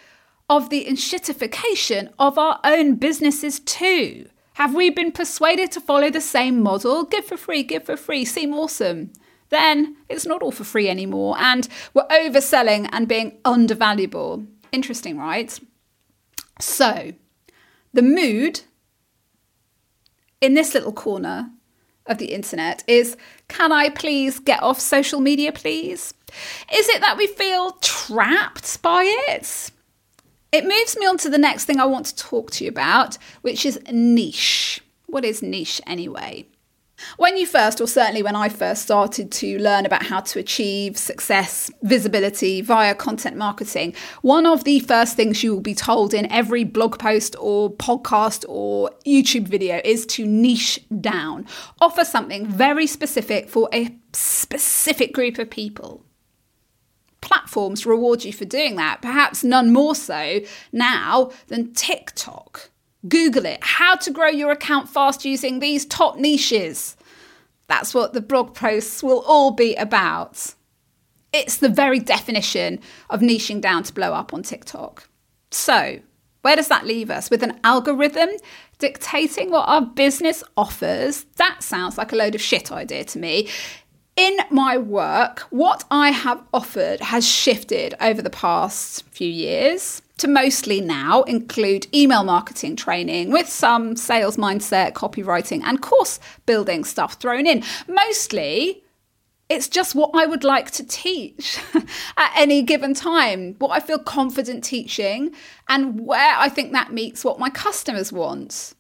of 0.49 0.71
the 0.71 0.85
enshittification 0.85 2.13
of 2.19 2.39
our 2.39 2.61
own 2.63 2.95
businesses 2.95 3.59
too? 3.59 4.29
Have 4.55 4.75
we 4.75 4.91
been 4.91 5.13
persuaded 5.13 5.73
to 5.73 5.81
follow 5.81 6.11
the 6.11 6.21
same 6.21 6.63
model? 6.63 7.05
Give 7.05 7.25
for 7.25 7.37
free, 7.37 7.65
give 7.65 7.85
for 7.85 7.97
free, 7.97 8.25
seem 8.25 8.55
awesome 8.55 9.13
then 9.51 9.97
it's 10.09 10.27
not 10.27 10.43
all 10.43 10.53
for 10.53 10.65
free 10.65 10.89
anymore 10.89 11.37
and 11.39 11.69
we're 11.95 12.07
overselling 12.09 12.89
and 12.93 13.09
being 13.09 13.39
undervaluable. 13.45 14.45
Interesting, 14.73 15.19
right? 15.19 15.59
So, 16.61 17.13
the 17.93 18.03
mood 18.03 18.63
in 20.41 20.55
this 20.55 20.75
little 20.75 20.93
corner 20.93 21.51
of 22.07 22.19
the 22.19 22.33
internet 22.33 22.83
is 22.87 23.17
can 23.49 23.73
I 23.73 23.89
please 23.91 24.39
get 24.39 24.63
off 24.63 24.81
social 24.81 25.21
media, 25.21 25.53
please? 25.53 26.15
Is 26.73 26.89
it 26.89 27.01
that 27.01 27.17
we 27.17 27.27
feel 27.27 27.73
trapped 27.81 28.83
by 28.83 29.05
it? 29.29 29.71
It 30.51 30.65
moves 30.65 30.97
me 30.99 31.07
on 31.07 31.19
to 31.19 31.31
the 31.31 31.39
next 31.39 31.67
thing 31.67 31.79
I 31.79 31.85
want 31.85 32.07
to 32.07 32.17
talk 32.17 32.51
to 32.53 32.65
you 32.65 32.71
about, 32.71 33.19
which 33.43 33.67
is 33.67 33.79
niche. 33.91 34.81
What 35.07 35.25
is 35.25 35.43
niche 35.43 35.81
anyway? 35.87 36.47
When 37.17 37.37
you 37.37 37.47
first, 37.47 37.81
or 37.81 37.87
certainly 37.87 38.23
when 38.23 38.37
I 38.37 38.49
first 38.49 38.83
started 38.83 39.31
to 39.33 39.59
learn 39.59 39.87
about 39.87 40.05
how 40.05 40.21
to 40.21 40.39
achieve 40.39 40.97
success, 40.97 41.71
visibility 41.83 42.61
via 42.61 42.95
content 42.95 43.37
marketing, 43.37 43.95
one 44.23 44.47
of 44.47 44.65
the 44.65 44.81
first 44.81 45.17
things 45.17 45.43
you 45.43 45.55
will 45.55 45.61
be 45.61 45.75
told 45.75 46.13
in 46.13 46.31
every 46.31 46.65
blog 46.65 46.99
post 46.99 47.37
or 47.39 47.71
podcast 47.73 48.45
or 48.49 48.91
YouTube 49.07 49.49
video 49.49 49.81
is 49.85 50.07
to 50.07 50.27
niche 50.27 50.81
down. 51.01 51.47
Offer 51.81 52.05
something 52.05 52.47
very 52.47 52.87
specific 52.87 53.49
for 53.49 53.69
a 53.73 53.97
specific 54.13 55.13
group 55.13 55.39
of 55.39 55.51
people. 55.51 56.05
Platforms 57.21 57.85
reward 57.85 58.25
you 58.25 58.33
for 58.33 58.45
doing 58.45 58.77
that, 58.77 59.03
perhaps 59.03 59.45
none 59.45 59.73
more 59.73 59.95
so 59.95 60.41
now 60.73 61.31
than 61.49 61.73
TikTok. 61.75 62.71
Google 63.09 63.47
it. 63.47 63.59
How 63.63 63.97
to 63.97 64.11
grow 64.11 64.29
your 64.29 64.51
account 64.51 64.89
fast 64.89 65.25
using 65.25 65.59
these 65.59 65.87
top 65.87 66.17
niches. 66.17 66.97
That's 67.69 67.95
what 67.95 68.13
the 68.13 68.21
blog 68.21 68.55
posts 68.55 69.03
will 69.03 69.21
all 69.21 69.51
be 69.51 69.75
about. 69.75 70.55
It's 71.33 71.59
the 71.59 71.69
very 71.69 71.99
definition 71.99 72.81
of 73.11 73.21
niching 73.21 73.61
down 73.61 73.83
to 73.85 73.93
blow 73.93 74.15
up 74.15 74.33
on 74.33 74.43
TikTok. 74.43 75.09
So, 75.51 76.01
where 76.43 76.57
does 76.57 76.69
that 76.69 76.87
leave 76.87 77.11
us? 77.11 77.31
With 77.31 77.43
an 77.43 77.61
algorithm 77.65 78.31
dictating 78.79 79.51
what 79.51 79.69
our 79.69 79.83
business 79.83 80.43
offers? 80.57 81.27
That 81.37 81.63
sounds 81.63 81.99
like 81.99 82.13
a 82.13 82.17
load 82.17 82.35
of 82.35 82.41
shit 82.41 82.73
idea 82.73 83.05
to 83.05 83.19
me. 83.19 83.49
In 84.19 84.37
my 84.51 84.77
work, 84.77 85.47
what 85.51 85.85
I 85.93 86.11
have 86.11 86.43
offered 86.53 86.99
has 86.99 87.25
shifted 87.25 87.95
over 88.01 88.21
the 88.21 88.31
past 88.31 89.05
few 89.11 89.29
years 89.29 90.03
to 90.17 90.27
mostly 90.27 90.81
now 90.81 91.23
include 91.23 91.87
email 91.95 92.25
marketing 92.25 92.75
training 92.75 93.31
with 93.31 93.49
some 93.49 93.95
sales 93.95 94.37
mindset, 94.37 94.95
copywriting, 94.95 95.63
and 95.63 95.81
course 95.81 96.19
building 96.47 96.83
stuff 96.83 97.15
thrown 97.15 97.47
in. 97.47 97.63
Mostly, 97.87 98.83
it's 99.49 99.69
just 99.69 99.95
what 99.95 100.11
I 100.15 100.27
would 100.27 100.43
like 100.43 100.73
to 100.73 100.85
teach 100.85 101.61
at 102.17 102.33
any 102.37 102.63
given 102.63 102.95
time, 102.95 103.55
what 103.61 103.71
I 103.71 103.79
feel 103.79 104.01
confident 104.01 104.65
teaching, 104.65 105.33
and 105.69 106.05
where 106.05 106.35
I 106.37 106.49
think 106.49 106.73
that 106.73 106.93
meets 106.93 107.25
what 107.25 107.39
my 107.39 107.51
customers 107.51 108.13
want. 108.13 108.75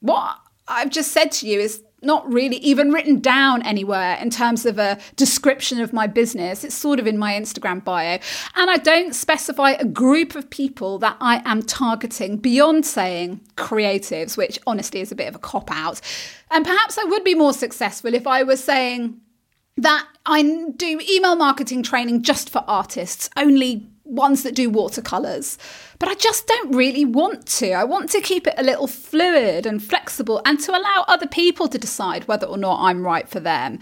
What 0.00 0.38
I've 0.66 0.90
just 0.90 1.12
said 1.12 1.30
to 1.32 1.46
you 1.46 1.60
is 1.60 1.84
not 2.04 2.30
really 2.30 2.56
even 2.56 2.90
written 2.90 3.20
down 3.20 3.62
anywhere 3.62 4.16
in 4.16 4.30
terms 4.30 4.66
of 4.66 4.78
a 4.78 4.98
description 5.16 5.80
of 5.80 5.92
my 5.92 6.06
business. 6.06 6.64
It's 6.64 6.74
sort 6.74 6.98
of 6.98 7.06
in 7.06 7.18
my 7.18 7.34
Instagram 7.34 7.84
bio. 7.84 8.18
And 8.54 8.70
I 8.70 8.76
don't 8.76 9.14
specify 9.14 9.70
a 9.72 9.84
group 9.84 10.34
of 10.34 10.50
people 10.50 10.98
that 10.98 11.16
I 11.20 11.42
am 11.44 11.62
targeting 11.62 12.36
beyond 12.36 12.86
saying 12.86 13.40
creatives, 13.56 14.36
which 14.36 14.58
honestly 14.66 15.00
is 15.00 15.12
a 15.12 15.16
bit 15.16 15.28
of 15.28 15.34
a 15.34 15.38
cop 15.38 15.70
out. 15.70 16.00
And 16.50 16.64
perhaps 16.64 16.98
I 16.98 17.04
would 17.04 17.24
be 17.24 17.34
more 17.34 17.52
successful 17.52 18.14
if 18.14 18.26
I 18.26 18.42
was 18.42 18.62
saying 18.62 19.20
that 19.76 20.06
I 20.26 20.42
do 20.76 21.00
email 21.10 21.36
marketing 21.36 21.82
training 21.82 22.22
just 22.22 22.48
for 22.50 22.64
artists, 22.68 23.28
only 23.36 23.90
ones 24.04 24.42
that 24.42 24.54
do 24.54 24.70
watercolors. 24.70 25.58
But 25.98 26.08
I 26.08 26.14
just 26.14 26.46
don't 26.46 26.74
really 26.74 27.04
want 27.04 27.46
to. 27.46 27.72
I 27.72 27.84
want 27.84 28.10
to 28.10 28.20
keep 28.20 28.46
it 28.46 28.54
a 28.56 28.62
little 28.62 28.86
fluid 28.86 29.66
and 29.66 29.82
flexible 29.82 30.40
and 30.44 30.60
to 30.60 30.72
allow 30.72 31.04
other 31.08 31.26
people 31.26 31.68
to 31.68 31.78
decide 31.78 32.28
whether 32.28 32.46
or 32.46 32.58
not 32.58 32.82
I'm 32.82 33.02
right 33.02 33.28
for 33.28 33.40
them. 33.40 33.78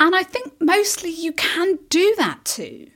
And 0.00 0.14
I 0.14 0.22
think 0.22 0.54
mostly 0.60 1.10
you 1.10 1.32
can 1.32 1.78
do 1.88 2.14
that 2.18 2.44
too. 2.44 2.88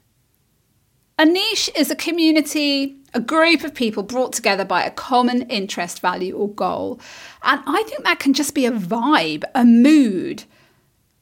A 1.18 1.24
niche 1.24 1.70
is 1.76 1.90
a 1.90 1.96
community, 1.96 2.96
a 3.12 3.20
group 3.20 3.64
of 3.64 3.74
people 3.74 4.02
brought 4.02 4.32
together 4.32 4.64
by 4.64 4.82
a 4.82 4.90
common 4.90 5.42
interest, 5.42 6.00
value, 6.00 6.34
or 6.34 6.48
goal. 6.48 7.00
And 7.42 7.60
I 7.66 7.82
think 7.84 8.04
that 8.04 8.18
can 8.18 8.32
just 8.32 8.54
be 8.54 8.66
a 8.66 8.72
vibe, 8.72 9.44
a 9.54 9.64
mood, 9.64 10.44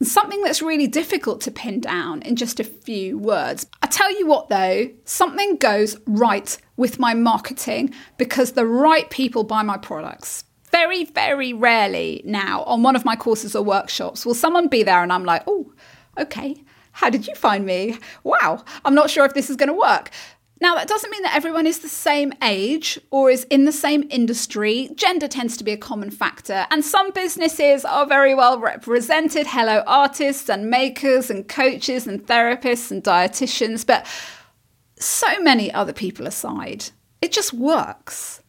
Something 0.02 0.42
that's 0.42 0.62
really 0.62 0.86
difficult 0.86 1.42
to 1.42 1.50
pin 1.50 1.78
down 1.80 2.22
in 2.22 2.34
just 2.34 2.58
a 2.58 2.64
few 2.64 3.18
words. 3.18 3.66
I 3.82 3.86
tell 3.86 4.10
you 4.18 4.26
what, 4.26 4.48
though, 4.48 4.88
something 5.04 5.56
goes 5.56 5.98
right 6.06 6.56
with 6.78 6.98
my 6.98 7.12
marketing 7.12 7.92
because 8.16 8.52
the 8.52 8.64
right 8.64 9.10
people 9.10 9.44
buy 9.44 9.62
my 9.62 9.76
products. 9.76 10.44
Very, 10.70 11.04
very 11.04 11.52
rarely 11.52 12.22
now 12.24 12.62
on 12.62 12.82
one 12.82 12.96
of 12.96 13.04
my 13.04 13.14
courses 13.14 13.54
or 13.54 13.62
workshops 13.62 14.24
will 14.24 14.34
someone 14.34 14.68
be 14.68 14.82
there 14.82 15.02
and 15.02 15.12
I'm 15.12 15.24
like, 15.24 15.42
oh, 15.46 15.70
okay, 16.18 16.56
how 16.92 17.10
did 17.10 17.26
you 17.26 17.34
find 17.34 17.66
me? 17.66 17.98
Wow, 18.24 18.64
I'm 18.86 18.94
not 18.94 19.10
sure 19.10 19.26
if 19.26 19.34
this 19.34 19.50
is 19.50 19.56
going 19.56 19.68
to 19.68 19.74
work. 19.74 20.10
Now, 20.62 20.74
that 20.74 20.88
doesn't 20.88 21.10
mean 21.10 21.22
that 21.22 21.34
everyone 21.34 21.66
is 21.66 21.78
the 21.78 21.88
same 21.88 22.34
age 22.42 22.98
or 23.10 23.30
is 23.30 23.44
in 23.44 23.64
the 23.64 23.72
same 23.72 24.06
industry. 24.10 24.90
Gender 24.94 25.26
tends 25.26 25.56
to 25.56 25.64
be 25.64 25.72
a 25.72 25.78
common 25.78 26.10
factor, 26.10 26.66
and 26.70 26.84
some 26.84 27.12
businesses 27.12 27.82
are 27.86 28.06
very 28.06 28.34
well 28.34 28.60
represented. 28.60 29.46
Hello, 29.48 29.82
artists 29.86 30.50
and 30.50 30.68
makers 30.68 31.30
and 31.30 31.48
coaches 31.48 32.06
and 32.06 32.26
therapists 32.26 32.90
and 32.90 33.02
dietitians, 33.02 33.86
but 33.86 34.06
so 34.98 35.40
many 35.40 35.72
other 35.72 35.94
people 35.94 36.26
aside, 36.26 36.90
it 37.22 37.32
just 37.32 37.54
works. 37.54 38.42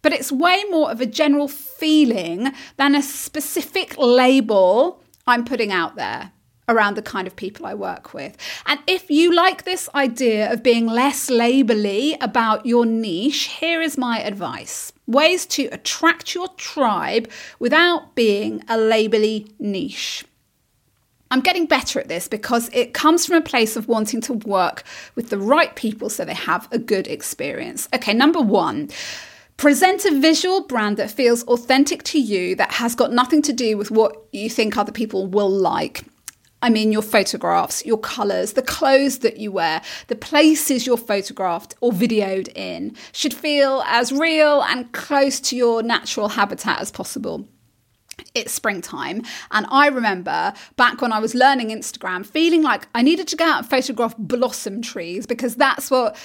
But 0.00 0.12
it's 0.12 0.30
way 0.30 0.62
more 0.70 0.92
of 0.92 1.00
a 1.00 1.06
general 1.06 1.48
feeling 1.48 2.52
than 2.76 2.94
a 2.94 3.02
specific 3.02 3.96
label 3.98 5.02
I'm 5.26 5.44
putting 5.44 5.72
out 5.72 5.96
there 5.96 6.32
around 6.68 6.96
the 6.96 7.02
kind 7.02 7.26
of 7.26 7.34
people 7.34 7.66
I 7.66 7.74
work 7.74 8.14
with. 8.14 8.36
And 8.66 8.80
if 8.86 9.10
you 9.10 9.34
like 9.34 9.64
this 9.64 9.88
idea 9.94 10.52
of 10.52 10.62
being 10.62 10.86
less 10.86 11.28
labely 11.28 12.16
about 12.20 12.66
your 12.66 12.86
niche, 12.86 13.44
here 13.44 13.82
is 13.82 13.98
my 13.98 14.20
advice 14.20 14.92
ways 15.06 15.44
to 15.44 15.64
attract 15.66 16.34
your 16.34 16.48
tribe 16.56 17.28
without 17.58 18.14
being 18.14 18.62
a 18.68 18.78
labely 18.78 19.46
niche. 19.58 20.24
I'm 21.30 21.40
getting 21.40 21.66
better 21.66 21.98
at 21.98 22.08
this 22.08 22.28
because 22.28 22.68
it 22.72 22.92
comes 22.92 23.24
from 23.24 23.36
a 23.36 23.40
place 23.40 23.74
of 23.74 23.88
wanting 23.88 24.20
to 24.22 24.34
work 24.34 24.84
with 25.14 25.30
the 25.30 25.38
right 25.38 25.74
people 25.74 26.10
so 26.10 26.24
they 26.24 26.34
have 26.34 26.68
a 26.70 26.78
good 26.78 27.08
experience. 27.08 27.88
Okay, 27.94 28.12
number 28.12 28.40
one. 28.40 28.90
Present 29.56 30.04
a 30.04 30.18
visual 30.18 30.62
brand 30.62 30.96
that 30.96 31.10
feels 31.10 31.44
authentic 31.44 32.02
to 32.04 32.18
you, 32.18 32.54
that 32.56 32.72
has 32.72 32.94
got 32.94 33.12
nothing 33.12 33.42
to 33.42 33.52
do 33.52 33.76
with 33.76 33.90
what 33.90 34.16
you 34.32 34.50
think 34.50 34.76
other 34.76 34.92
people 34.92 35.26
will 35.26 35.50
like. 35.50 36.04
I 36.62 36.70
mean, 36.70 36.92
your 36.92 37.02
photographs, 37.02 37.84
your 37.84 37.98
colours, 37.98 38.52
the 38.54 38.62
clothes 38.62 39.18
that 39.18 39.36
you 39.38 39.52
wear, 39.52 39.82
the 40.06 40.16
places 40.16 40.86
you're 40.86 40.96
photographed 40.96 41.74
or 41.80 41.90
videoed 41.92 42.56
in 42.56 42.96
should 43.12 43.34
feel 43.34 43.82
as 43.86 44.12
real 44.12 44.62
and 44.62 44.90
close 44.92 45.40
to 45.40 45.56
your 45.56 45.82
natural 45.82 46.28
habitat 46.28 46.80
as 46.80 46.90
possible 46.90 47.46
it's 48.34 48.52
springtime. 48.52 49.22
And 49.50 49.66
I 49.70 49.88
remember 49.88 50.52
back 50.76 51.00
when 51.02 51.12
I 51.12 51.18
was 51.18 51.34
learning 51.34 51.68
Instagram 51.68 52.24
feeling 52.24 52.62
like 52.62 52.86
I 52.94 53.02
needed 53.02 53.28
to 53.28 53.36
go 53.36 53.44
out 53.44 53.58
and 53.58 53.68
photograph 53.68 54.14
blossom 54.16 54.80
trees 54.80 55.26
because 55.26 55.56
that's 55.56 55.90
what 55.90 56.16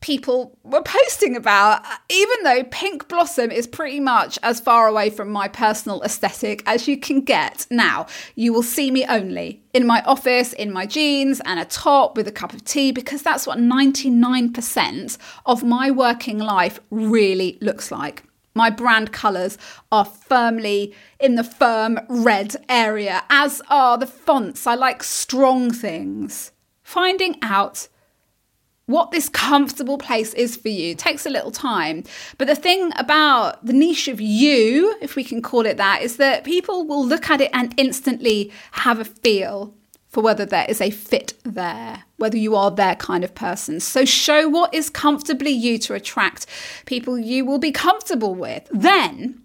people 0.00 0.56
were 0.62 0.82
posting 0.82 1.36
about, 1.36 1.84
even 2.08 2.36
though 2.44 2.64
Pink 2.64 3.08
Blossom 3.08 3.50
is 3.50 3.66
pretty 3.66 4.00
much 4.00 4.38
as 4.42 4.60
far 4.60 4.86
away 4.86 5.10
from 5.10 5.30
my 5.30 5.48
personal 5.48 6.02
aesthetic 6.02 6.62
as 6.66 6.86
you 6.86 6.98
can 6.98 7.22
get. 7.22 7.66
Now, 7.70 8.06
you 8.34 8.52
will 8.52 8.62
see 8.62 8.90
me 8.90 9.04
only 9.06 9.62
in 9.72 9.86
my 9.86 10.02
office, 10.02 10.52
in 10.52 10.72
my 10.72 10.86
jeans 10.86 11.40
and 11.44 11.58
a 11.58 11.64
top 11.64 12.16
with 12.16 12.28
a 12.28 12.32
cup 12.32 12.52
of 12.52 12.64
tea, 12.64 12.92
because 12.92 13.22
that's 13.22 13.46
what 13.46 13.58
99% 13.58 15.18
of 15.44 15.64
my 15.64 15.90
working 15.90 16.38
life 16.38 16.78
really 16.90 17.58
looks 17.60 17.90
like. 17.90 18.22
My 18.54 18.70
brand 18.70 19.12
colours 19.12 19.58
are 19.92 20.06
firmly 20.06 20.94
in 21.20 21.34
the 21.34 21.44
firm 21.44 21.98
red 22.08 22.56
area, 22.70 23.22
as 23.28 23.60
are 23.68 23.98
the 23.98 24.06
fonts. 24.06 24.66
I 24.66 24.74
like 24.74 25.02
strong 25.02 25.70
things. 25.70 26.52
Finding 26.82 27.36
out 27.42 27.88
what 28.86 29.10
this 29.10 29.28
comfortable 29.28 29.98
place 29.98 30.32
is 30.34 30.56
for 30.56 30.68
you 30.68 30.94
takes 30.94 31.26
a 31.26 31.30
little 31.30 31.50
time. 31.50 32.04
But 32.38 32.46
the 32.46 32.54
thing 32.54 32.92
about 32.96 33.64
the 33.66 33.72
niche 33.72 34.08
of 34.08 34.20
you, 34.20 34.96
if 35.00 35.16
we 35.16 35.24
can 35.24 35.42
call 35.42 35.66
it 35.66 35.76
that, 35.76 36.02
is 36.02 36.16
that 36.16 36.44
people 36.44 36.86
will 36.86 37.04
look 37.04 37.28
at 37.28 37.40
it 37.40 37.50
and 37.52 37.74
instantly 37.76 38.52
have 38.72 39.00
a 39.00 39.04
feel 39.04 39.74
for 40.08 40.22
whether 40.22 40.46
there 40.46 40.64
is 40.68 40.80
a 40.80 40.90
fit 40.90 41.34
there, 41.42 42.04
whether 42.16 42.38
you 42.38 42.54
are 42.54 42.70
their 42.70 42.94
kind 42.94 43.24
of 43.24 43.34
person. 43.34 43.80
So 43.80 44.04
show 44.04 44.48
what 44.48 44.72
is 44.72 44.88
comfortably 44.88 45.50
you 45.50 45.78
to 45.80 45.94
attract 45.94 46.46
people 46.86 47.18
you 47.18 47.44
will 47.44 47.58
be 47.58 47.72
comfortable 47.72 48.34
with. 48.34 48.68
Then, 48.70 49.42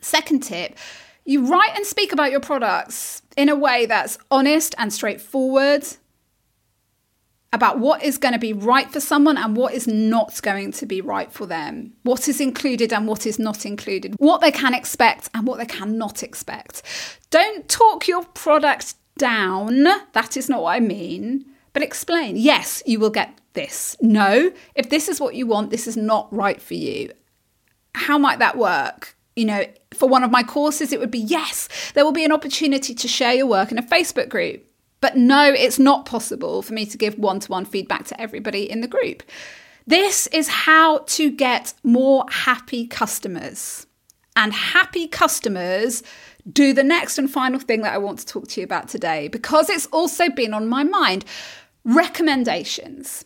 second 0.00 0.44
tip, 0.44 0.78
you 1.24 1.46
write 1.46 1.76
and 1.76 1.84
speak 1.84 2.12
about 2.12 2.30
your 2.30 2.40
products 2.40 3.22
in 3.36 3.48
a 3.48 3.56
way 3.56 3.86
that's 3.86 4.18
honest 4.30 4.74
and 4.78 4.92
straightforward 4.92 5.84
about 7.52 7.78
what 7.78 8.02
is 8.02 8.16
going 8.16 8.32
to 8.32 8.38
be 8.38 8.52
right 8.52 8.90
for 8.90 9.00
someone 9.00 9.36
and 9.36 9.56
what 9.56 9.74
is 9.74 9.86
not 9.86 10.40
going 10.42 10.72
to 10.72 10.86
be 10.86 11.00
right 11.00 11.30
for 11.30 11.46
them, 11.46 11.92
what 12.02 12.28
is 12.28 12.40
included 12.40 12.92
and 12.92 13.06
what 13.06 13.26
is 13.26 13.38
not 13.38 13.66
included, 13.66 14.14
what 14.18 14.40
they 14.40 14.50
can 14.50 14.74
expect 14.74 15.28
and 15.34 15.46
what 15.46 15.58
they 15.58 15.66
cannot 15.66 16.22
expect. 16.22 16.82
Don't 17.30 17.68
talk 17.68 18.08
your 18.08 18.24
product 18.24 18.94
down, 19.18 19.84
that 20.12 20.36
is 20.36 20.48
not 20.48 20.62
what 20.62 20.72
I 20.72 20.80
mean, 20.80 21.44
but 21.74 21.82
explain. 21.82 22.36
Yes, 22.36 22.82
you 22.86 22.98
will 22.98 23.10
get 23.10 23.38
this. 23.52 23.96
No, 24.00 24.50
if 24.74 24.88
this 24.88 25.08
is 25.08 25.20
what 25.20 25.34
you 25.34 25.46
want, 25.46 25.70
this 25.70 25.86
is 25.86 25.96
not 25.96 26.32
right 26.34 26.60
for 26.60 26.74
you. 26.74 27.12
How 27.94 28.16
might 28.16 28.38
that 28.38 28.56
work? 28.56 29.14
You 29.36 29.44
know, 29.44 29.64
for 29.94 30.08
one 30.08 30.24
of 30.24 30.30
my 30.30 30.42
courses, 30.42 30.92
it 30.92 31.00
would 31.00 31.10
be 31.10 31.18
yes, 31.18 31.68
there 31.94 32.04
will 32.04 32.12
be 32.12 32.24
an 32.24 32.32
opportunity 32.32 32.94
to 32.94 33.08
share 33.08 33.34
your 33.34 33.46
work 33.46 33.70
in 33.70 33.78
a 33.78 33.82
Facebook 33.82 34.30
group 34.30 34.66
but 35.02 35.16
no, 35.16 35.52
it's 35.52 35.78
not 35.78 36.06
possible 36.06 36.62
for 36.62 36.72
me 36.72 36.86
to 36.86 36.96
give 36.96 37.18
one 37.18 37.40
to 37.40 37.50
one 37.50 37.66
feedback 37.66 38.06
to 38.06 38.18
everybody 38.18 38.70
in 38.70 38.80
the 38.80 38.88
group. 38.88 39.24
This 39.86 40.28
is 40.28 40.48
how 40.48 40.98
to 40.98 41.30
get 41.30 41.74
more 41.82 42.24
happy 42.30 42.86
customers. 42.86 43.86
And 44.36 44.52
happy 44.54 45.08
customers 45.08 46.02
do 46.50 46.72
the 46.72 46.84
next 46.84 47.18
and 47.18 47.30
final 47.30 47.60
thing 47.60 47.82
that 47.82 47.92
I 47.92 47.98
want 47.98 48.20
to 48.20 48.26
talk 48.26 48.48
to 48.48 48.60
you 48.60 48.64
about 48.64 48.88
today 48.88 49.28
because 49.28 49.68
it's 49.68 49.86
also 49.86 50.30
been 50.30 50.54
on 50.54 50.68
my 50.68 50.84
mind 50.84 51.24
recommendations 51.84 53.24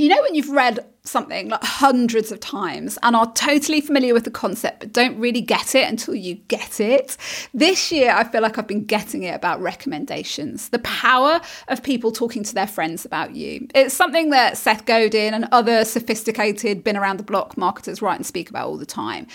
you 0.00 0.08
know 0.08 0.20
when 0.22 0.34
you've 0.34 0.50
read 0.50 0.80
something 1.04 1.50
like 1.50 1.62
hundreds 1.62 2.32
of 2.32 2.40
times 2.40 2.98
and 3.02 3.14
are 3.14 3.30
totally 3.34 3.80
familiar 3.80 4.14
with 4.14 4.24
the 4.24 4.30
concept 4.30 4.80
but 4.80 4.92
don't 4.92 5.18
really 5.18 5.40
get 5.40 5.74
it 5.74 5.88
until 5.88 6.14
you 6.14 6.36
get 6.48 6.80
it? 6.80 7.16
This 7.52 7.92
year 7.92 8.12
i 8.12 8.24
feel 8.24 8.42
like 8.42 8.58
i've 8.58 8.66
been 8.66 8.84
getting 8.84 9.22
it 9.22 9.34
about 9.34 9.60
recommendations 9.60 10.70
the 10.70 10.78
power 10.80 11.40
of 11.68 11.82
people 11.82 12.10
talking 12.10 12.42
to 12.42 12.54
their 12.54 12.66
friends 12.66 13.04
about 13.04 13.34
you. 13.34 13.68
It's 13.74 13.94
something 13.94 14.30
that 14.30 14.56
Seth 14.56 14.84
Godin 14.84 15.34
and 15.34 15.46
other 15.52 15.84
sophisticated 15.84 16.82
been 16.82 16.96
around 16.96 17.18
the 17.18 17.24
block 17.24 17.56
marketers 17.56 18.02
write 18.02 18.16
and 18.16 18.26
speak 18.26 18.50
about 18.50 18.66
all 18.66 18.76
the 18.76 18.86
time. 18.86 19.26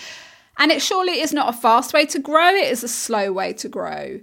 And 0.58 0.70
it 0.70 0.82
surely 0.82 1.20
is 1.20 1.32
not 1.32 1.48
a 1.48 1.56
fast 1.56 1.92
way 1.92 2.04
to 2.06 2.18
grow 2.18 2.50
it 2.50 2.70
is 2.70 2.84
a 2.84 2.88
slow 2.88 3.32
way 3.32 3.52
to 3.54 3.68
grow 3.68 4.20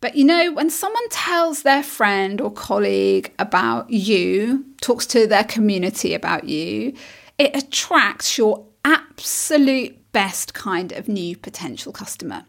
but 0.00 0.16
you 0.16 0.24
know, 0.24 0.52
when 0.52 0.70
someone 0.70 1.08
tells 1.10 1.62
their 1.62 1.82
friend 1.82 2.40
or 2.40 2.50
colleague 2.50 3.32
about 3.38 3.90
you, 3.90 4.64
talks 4.80 5.06
to 5.06 5.26
their 5.26 5.44
community 5.44 6.14
about 6.14 6.44
you, 6.44 6.94
it 7.38 7.54
attracts 7.54 8.38
your 8.38 8.64
absolute 8.84 9.96
best 10.12 10.54
kind 10.54 10.92
of 10.92 11.08
new 11.08 11.36
potential 11.36 11.92
customer. 11.92 12.44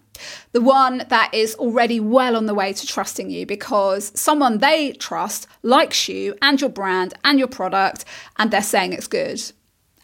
The 0.52 0.62
one 0.62 1.06
that 1.10 1.34
is 1.34 1.56
already 1.56 2.00
well 2.00 2.36
on 2.36 2.46
the 2.46 2.54
way 2.54 2.74
to 2.74 2.88
trusting 2.88 3.30
you 3.30 3.46
because 3.46 4.18
someone 4.20 4.60
they 4.60 4.94
trust 4.94 5.48
likes 5.64 6.08
you 6.08 6.36
and 6.42 6.62
your 6.62 6.70
brand 6.70 7.14
and 7.24 7.40
your 7.40 7.48
product, 7.48 8.06
and 8.38 8.52
they're 8.52 8.62
saying 8.62 8.94
it's 8.94 9.08
good. 9.08 9.42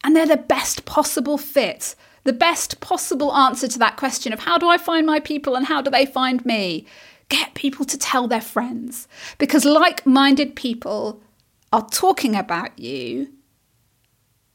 And 0.04 0.14
they're 0.14 0.26
the 0.26 0.36
best 0.36 0.84
possible 0.84 1.38
fit, 1.38 1.94
the 2.24 2.32
best 2.32 2.80
possible 2.80 3.34
answer 3.34 3.68
to 3.68 3.78
that 3.78 3.96
question 3.96 4.32
of 4.32 4.40
how 4.40 4.58
do 4.58 4.68
I 4.68 4.78
find 4.78 5.06
my 5.06 5.20
people 5.20 5.54
and 5.54 5.66
how 5.66 5.82
do 5.82 5.90
they 5.90 6.06
find 6.06 6.44
me? 6.44 6.86
Get 7.28 7.54
people 7.54 7.84
to 7.84 7.98
tell 7.98 8.26
their 8.26 8.40
friends 8.40 9.06
because 9.38 9.64
like 9.64 10.06
minded 10.06 10.56
people 10.56 11.22
are 11.72 11.86
talking 11.88 12.34
about 12.34 12.78
you. 12.78 13.28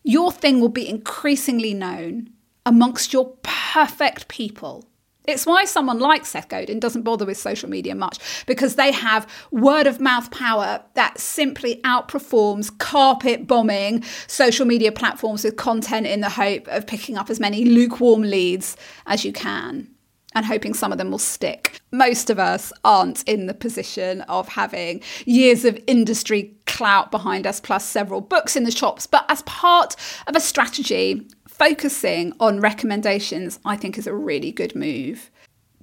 Your 0.04 0.32
thing 0.32 0.60
will 0.60 0.70
be 0.70 0.88
increasingly 0.88 1.74
known 1.74 2.30
amongst 2.66 3.14
your 3.14 3.36
perfect 3.44 4.28
people. 4.28 4.86
It's 5.26 5.46
why 5.46 5.64
someone 5.64 6.00
like 6.00 6.26
Seth 6.26 6.50
Godin 6.50 6.80
doesn't 6.80 7.04
bother 7.04 7.26
with 7.26 7.38
social 7.38 7.70
media 7.70 7.96
much 7.96 8.20
because 8.46 8.76
they 8.76 8.92
have 8.92 9.26
word 9.52 9.88
of 9.88 10.02
mouth 10.02 10.30
power 10.32 10.84
that 10.96 11.18
simply 11.18 11.80
outperforms 11.86 12.78
carpet 12.78 13.48
bombing 13.48 14.04
social 14.28 14.66
media 14.66 14.92
platforms 14.92 15.46
with 15.46 15.56
content 15.56 16.08
in 16.08 16.20
the 16.20 16.30
hope 16.30 16.68
of 16.68 16.86
picking 16.86 17.18
up 17.18 17.30
as 17.30 17.40
many 17.40 17.64
lukewarm 17.64 18.24
leads 18.24 18.76
as 19.06 19.24
you 19.24 19.32
can 19.32 19.93
and 20.36 20.46
hoping 20.46 20.74
some 20.74 20.92
of 20.92 20.98
them 20.98 21.12
will 21.12 21.18
stick. 21.18 21.80
Most 21.92 22.30
of 22.30 22.40
us 22.40 22.74
aren't 22.84 23.24
in 23.24 23.48
the 23.48 23.54
position 23.54 24.22
of 24.22 24.48
having 24.48 25.02
years 25.26 25.66
of 25.66 25.80
industry 25.88 26.54
clout 26.66 27.12
behind 27.12 27.46
us, 27.46 27.60
plus 27.60 27.86
several 27.86 28.22
books 28.22 28.56
in 28.56 28.64
the 28.64 28.72
shops. 28.72 29.06
But 29.06 29.26
as 29.30 29.42
part 29.44 29.96
of 30.28 30.36
a 30.36 30.40
strategy, 30.40 31.28
focusing 31.48 32.34
on 32.40 32.60
recommendations, 32.60 33.60
I 33.64 33.76
think, 33.78 33.98
is 33.98 34.08
a 34.08 34.14
really 34.14 34.52
good 34.52 34.76
move. 34.76 35.30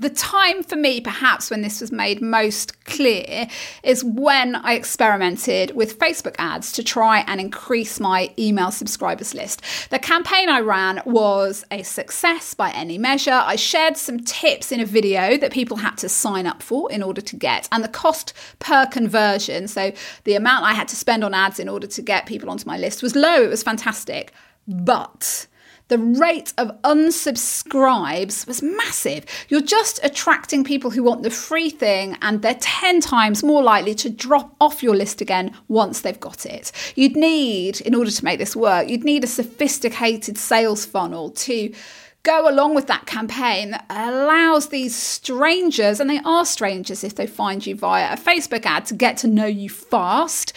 The 0.00 0.08
time 0.08 0.62
for 0.62 0.76
me, 0.76 1.02
perhaps, 1.02 1.50
when 1.50 1.60
this 1.60 1.82
was 1.82 1.92
made 1.92 2.22
most 2.22 2.86
clear 2.86 3.46
is 3.82 4.02
when 4.02 4.56
I 4.56 4.72
experimented 4.72 5.76
with 5.76 5.98
Facebook 5.98 6.36
ads 6.38 6.72
to 6.72 6.82
try 6.82 7.22
and 7.26 7.38
increase 7.38 8.00
my 8.00 8.32
email 8.38 8.70
subscribers 8.70 9.34
list. 9.34 9.60
The 9.90 9.98
campaign 9.98 10.48
I 10.48 10.60
ran 10.60 11.02
was 11.04 11.66
a 11.70 11.82
success 11.82 12.54
by 12.54 12.70
any 12.70 12.96
measure. 12.96 13.42
I 13.44 13.56
shared 13.56 13.98
some 13.98 14.20
tips 14.20 14.72
in 14.72 14.80
a 14.80 14.86
video 14.86 15.36
that 15.36 15.52
people 15.52 15.76
had 15.76 15.98
to 15.98 16.08
sign 16.08 16.46
up 16.46 16.62
for 16.62 16.90
in 16.90 17.02
order 17.02 17.20
to 17.20 17.36
get, 17.36 17.68
and 17.70 17.84
the 17.84 17.88
cost 17.88 18.32
per 18.58 18.86
conversion, 18.86 19.68
so 19.68 19.92
the 20.24 20.34
amount 20.34 20.64
I 20.64 20.72
had 20.72 20.88
to 20.88 20.96
spend 20.96 21.24
on 21.24 21.34
ads 21.34 21.60
in 21.60 21.68
order 21.68 21.86
to 21.86 22.00
get 22.00 22.24
people 22.24 22.48
onto 22.48 22.66
my 22.66 22.78
list, 22.78 23.02
was 23.02 23.14
low. 23.14 23.42
It 23.42 23.50
was 23.50 23.62
fantastic. 23.62 24.32
But 24.66 25.46
the 25.90 25.98
rate 25.98 26.54
of 26.56 26.70
unsubscribes 26.82 28.46
was 28.46 28.62
massive. 28.62 29.26
You're 29.48 29.60
just 29.60 29.98
attracting 30.04 30.62
people 30.62 30.90
who 30.90 31.02
want 31.02 31.24
the 31.24 31.30
free 31.30 31.68
thing, 31.68 32.16
and 32.22 32.40
they're 32.40 32.54
10 32.54 33.00
times 33.00 33.42
more 33.42 33.62
likely 33.62 33.94
to 33.96 34.08
drop 34.08 34.54
off 34.60 34.82
your 34.82 34.94
list 34.94 35.20
again 35.20 35.52
once 35.66 36.00
they've 36.00 36.18
got 36.18 36.46
it. 36.46 36.70
You'd 36.94 37.16
need, 37.16 37.80
in 37.80 37.94
order 37.96 38.10
to 38.10 38.24
make 38.24 38.38
this 38.38 38.54
work, 38.54 38.88
you'd 38.88 39.04
need 39.04 39.24
a 39.24 39.26
sophisticated 39.26 40.38
sales 40.38 40.86
funnel 40.86 41.30
to 41.30 41.74
go 42.22 42.48
along 42.48 42.74
with 42.74 42.86
that 42.88 43.06
campaign 43.06 43.70
that 43.70 43.86
allows 43.88 44.68
these 44.68 44.94
strangers, 44.94 46.00
and 46.00 46.08
they 46.08 46.20
are 46.24 46.44
strangers 46.44 47.04
if 47.04 47.14
they 47.14 47.26
find 47.26 47.66
you 47.66 47.74
via 47.74 48.12
a 48.12 48.16
Facebook 48.16 48.66
ad, 48.66 48.84
to 48.86 48.94
get 48.94 49.16
to 49.18 49.26
know 49.26 49.46
you 49.46 49.68
fast 49.68 50.52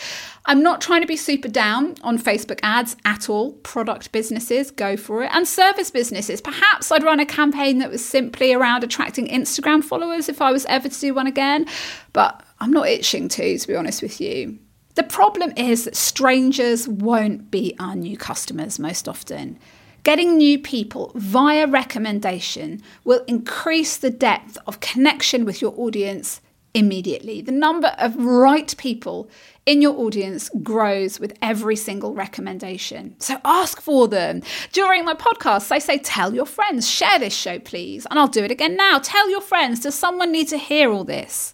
I'm 0.45 0.62
not 0.62 0.82
trying 0.82 0.99
to 1.02 1.08
be 1.08 1.15
super 1.15 1.47
down 1.47 1.95
on 2.02 2.19
Facebook 2.19 2.60
ads 2.63 2.97
at 3.06 3.30
all. 3.30 3.54
Product 3.54 4.12
businesses, 4.12 4.71
go 4.71 4.97
for 4.97 5.23
it. 5.23 5.32
And 5.34 5.47
service 5.47 5.89
businesses, 5.89 6.41
perhaps 6.41 6.91
I'd 6.91 7.04
run 7.04 7.21
a 7.21 7.26
campaign 7.26 7.78
that 7.78 7.89
was 7.89 8.06
simply 8.06 8.54
around 8.54 8.84
attracting 8.84 9.28
Instagram 9.28 9.84
followers 9.84 10.28
if 10.28 10.41
I 10.41 10.52
was 10.52 10.65
ever 10.65 10.89
to 10.89 10.99
do 10.99 11.13
one 11.13 11.28
again. 11.28 11.65
But 12.12 12.43
I'm 12.60 12.73
not 12.73 12.89
itching 12.89 13.30
to, 13.30 13.58
to 13.58 13.67
be 13.67 13.76
honest 13.76 14.02
with 14.02 14.19
you. 14.19 14.60
The 14.95 15.04
problem 15.04 15.54
is 15.56 15.86
that 15.86 15.95
strangers 15.95 16.89
won't 16.89 17.49
be 17.49 17.76
our 17.80 17.95
new 17.95 18.17
customers 18.17 18.80
most 18.80 19.08
often. 19.08 19.58
Getting 20.03 20.37
new 20.37 20.59
people 20.59 21.13
via 21.15 21.65
recommendation 21.65 22.81
will 23.05 23.23
increase 23.25 23.95
the 23.95 24.09
depth 24.09 24.57
of 24.67 24.81
connection 24.81 25.45
with 25.45 25.61
your 25.61 25.73
audience 25.77 26.41
immediately. 26.73 27.39
The 27.39 27.53
number 27.53 27.95
of 27.97 28.17
right 28.17 28.75
people 28.77 29.29
in 29.65 29.81
your 29.81 29.97
audience 29.97 30.49
grows 30.61 31.21
with 31.21 31.37
every 31.41 31.77
single 31.77 32.13
recommendation. 32.13 33.15
So 33.19 33.37
ask 33.45 33.79
for 33.79 34.09
them. 34.09 34.41
During 34.73 35.05
my 35.05 35.13
podcast, 35.13 35.71
I 35.71 35.79
say, 35.79 35.99
tell 35.99 36.33
your 36.33 36.47
friends, 36.47 36.89
share 36.89 37.19
this 37.19 37.33
show, 37.33 37.59
please. 37.59 38.05
And 38.09 38.19
I'll 38.19 38.27
do 38.27 38.43
it 38.43 38.51
again 38.51 38.75
now. 38.75 38.99
Tell 38.99 39.29
your 39.29 39.39
friends, 39.39 39.79
does 39.79 39.95
someone 39.95 40.33
need 40.33 40.49
to 40.49 40.57
hear 40.57 40.91
all 40.91 41.05
this? 41.05 41.53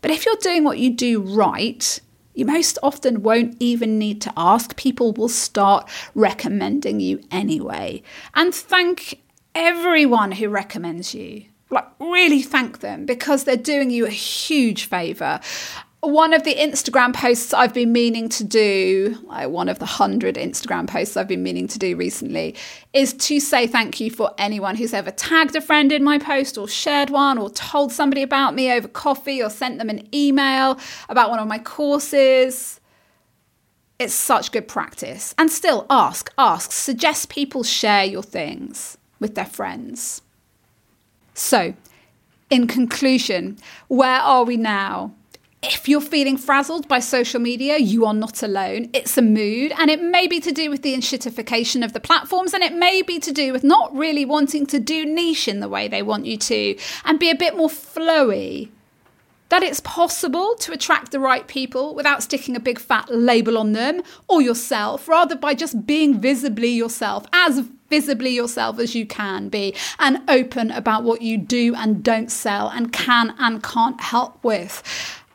But 0.00 0.10
if 0.10 0.24
you're 0.24 0.36
doing 0.36 0.64
what 0.64 0.78
you 0.78 0.94
do 0.94 1.20
right, 1.20 2.00
you 2.34 2.44
most 2.46 2.78
often 2.82 3.22
won't 3.22 3.56
even 3.60 3.98
need 3.98 4.20
to 4.22 4.32
ask. 4.36 4.76
People 4.76 5.12
will 5.12 5.28
start 5.28 5.88
recommending 6.14 7.00
you 7.00 7.20
anyway. 7.30 8.02
And 8.34 8.54
thank 8.54 9.20
everyone 9.54 10.32
who 10.32 10.48
recommends 10.48 11.14
you 11.14 11.44
like 11.72 11.86
really 11.98 12.42
thank 12.42 12.80
them 12.80 13.06
because 13.06 13.44
they're 13.44 13.56
doing 13.56 13.90
you 13.90 14.06
a 14.06 14.10
huge 14.10 14.84
favor 14.84 15.40
one 16.02 16.32
of 16.32 16.42
the 16.42 16.56
Instagram 16.56 17.14
posts 17.14 17.54
I've 17.54 17.72
been 17.72 17.92
meaning 17.92 18.28
to 18.30 18.42
do, 18.42 19.16
like 19.22 19.48
one 19.50 19.68
of 19.68 19.78
the 19.78 19.86
hundred 19.86 20.34
Instagram 20.34 20.88
posts 20.88 21.16
I've 21.16 21.28
been 21.28 21.44
meaning 21.44 21.68
to 21.68 21.78
do 21.78 21.94
recently, 21.94 22.56
is 22.92 23.12
to 23.14 23.38
say 23.38 23.68
thank 23.68 24.00
you 24.00 24.10
for 24.10 24.34
anyone 24.36 24.74
who's 24.74 24.92
ever 24.92 25.12
tagged 25.12 25.54
a 25.54 25.60
friend 25.60 25.92
in 25.92 26.02
my 26.02 26.18
post 26.18 26.58
or 26.58 26.66
shared 26.66 27.08
one 27.08 27.38
or 27.38 27.50
told 27.50 27.92
somebody 27.92 28.24
about 28.24 28.52
me 28.56 28.72
over 28.72 28.88
coffee 28.88 29.40
or 29.40 29.48
sent 29.48 29.78
them 29.78 29.88
an 29.88 30.08
email 30.12 30.76
about 31.08 31.30
one 31.30 31.38
of 31.38 31.46
my 31.46 31.58
courses. 31.58 32.80
It's 34.00 34.12
such 34.12 34.50
good 34.50 34.66
practice. 34.66 35.36
And 35.38 35.52
still 35.52 35.86
ask, 35.88 36.32
ask, 36.36 36.72
suggest 36.72 37.28
people 37.28 37.62
share 37.62 38.04
your 38.04 38.24
things 38.24 38.98
with 39.20 39.36
their 39.36 39.46
friends. 39.46 40.20
So, 41.34 41.74
in 42.50 42.66
conclusion, 42.66 43.58
where 43.86 44.18
are 44.18 44.42
we 44.42 44.56
now? 44.56 45.14
If 45.64 45.88
you're 45.88 46.00
feeling 46.00 46.36
frazzled 46.36 46.88
by 46.88 46.98
social 46.98 47.38
media, 47.38 47.78
you 47.78 48.04
are 48.04 48.14
not 48.14 48.42
alone. 48.42 48.90
It's 48.92 49.16
a 49.16 49.22
mood, 49.22 49.72
and 49.78 49.90
it 49.90 50.02
may 50.02 50.26
be 50.26 50.40
to 50.40 50.50
do 50.50 50.68
with 50.68 50.82
the 50.82 50.92
enshittification 50.92 51.84
of 51.84 51.92
the 51.92 52.00
platforms, 52.00 52.52
and 52.52 52.64
it 52.64 52.74
may 52.74 53.00
be 53.00 53.20
to 53.20 53.30
do 53.30 53.52
with 53.52 53.62
not 53.62 53.94
really 53.96 54.24
wanting 54.24 54.66
to 54.66 54.80
do 54.80 55.06
niche 55.06 55.46
in 55.46 55.60
the 55.60 55.68
way 55.68 55.86
they 55.86 56.02
want 56.02 56.26
you 56.26 56.36
to 56.36 56.76
and 57.04 57.20
be 57.20 57.30
a 57.30 57.36
bit 57.36 57.56
more 57.56 57.68
flowy. 57.68 58.70
That 59.50 59.62
it's 59.62 59.80
possible 59.80 60.56
to 60.56 60.72
attract 60.72 61.12
the 61.12 61.20
right 61.20 61.46
people 61.46 61.94
without 61.94 62.24
sticking 62.24 62.56
a 62.56 62.60
big 62.60 62.80
fat 62.80 63.08
label 63.08 63.56
on 63.56 63.72
them 63.72 64.02
or 64.26 64.42
yourself, 64.42 65.06
rather 65.06 65.36
by 65.36 65.54
just 65.54 65.86
being 65.86 66.20
visibly 66.20 66.70
yourself, 66.70 67.24
as 67.32 67.60
visibly 67.88 68.30
yourself 68.30 68.80
as 68.80 68.96
you 68.96 69.06
can 69.06 69.48
be, 69.48 69.76
and 70.00 70.28
open 70.28 70.72
about 70.72 71.04
what 71.04 71.22
you 71.22 71.38
do 71.38 71.72
and 71.76 72.02
don't 72.02 72.32
sell 72.32 72.68
and 72.68 72.92
can 72.92 73.34
and 73.38 73.62
can't 73.62 74.00
help 74.00 74.42
with. 74.42 74.82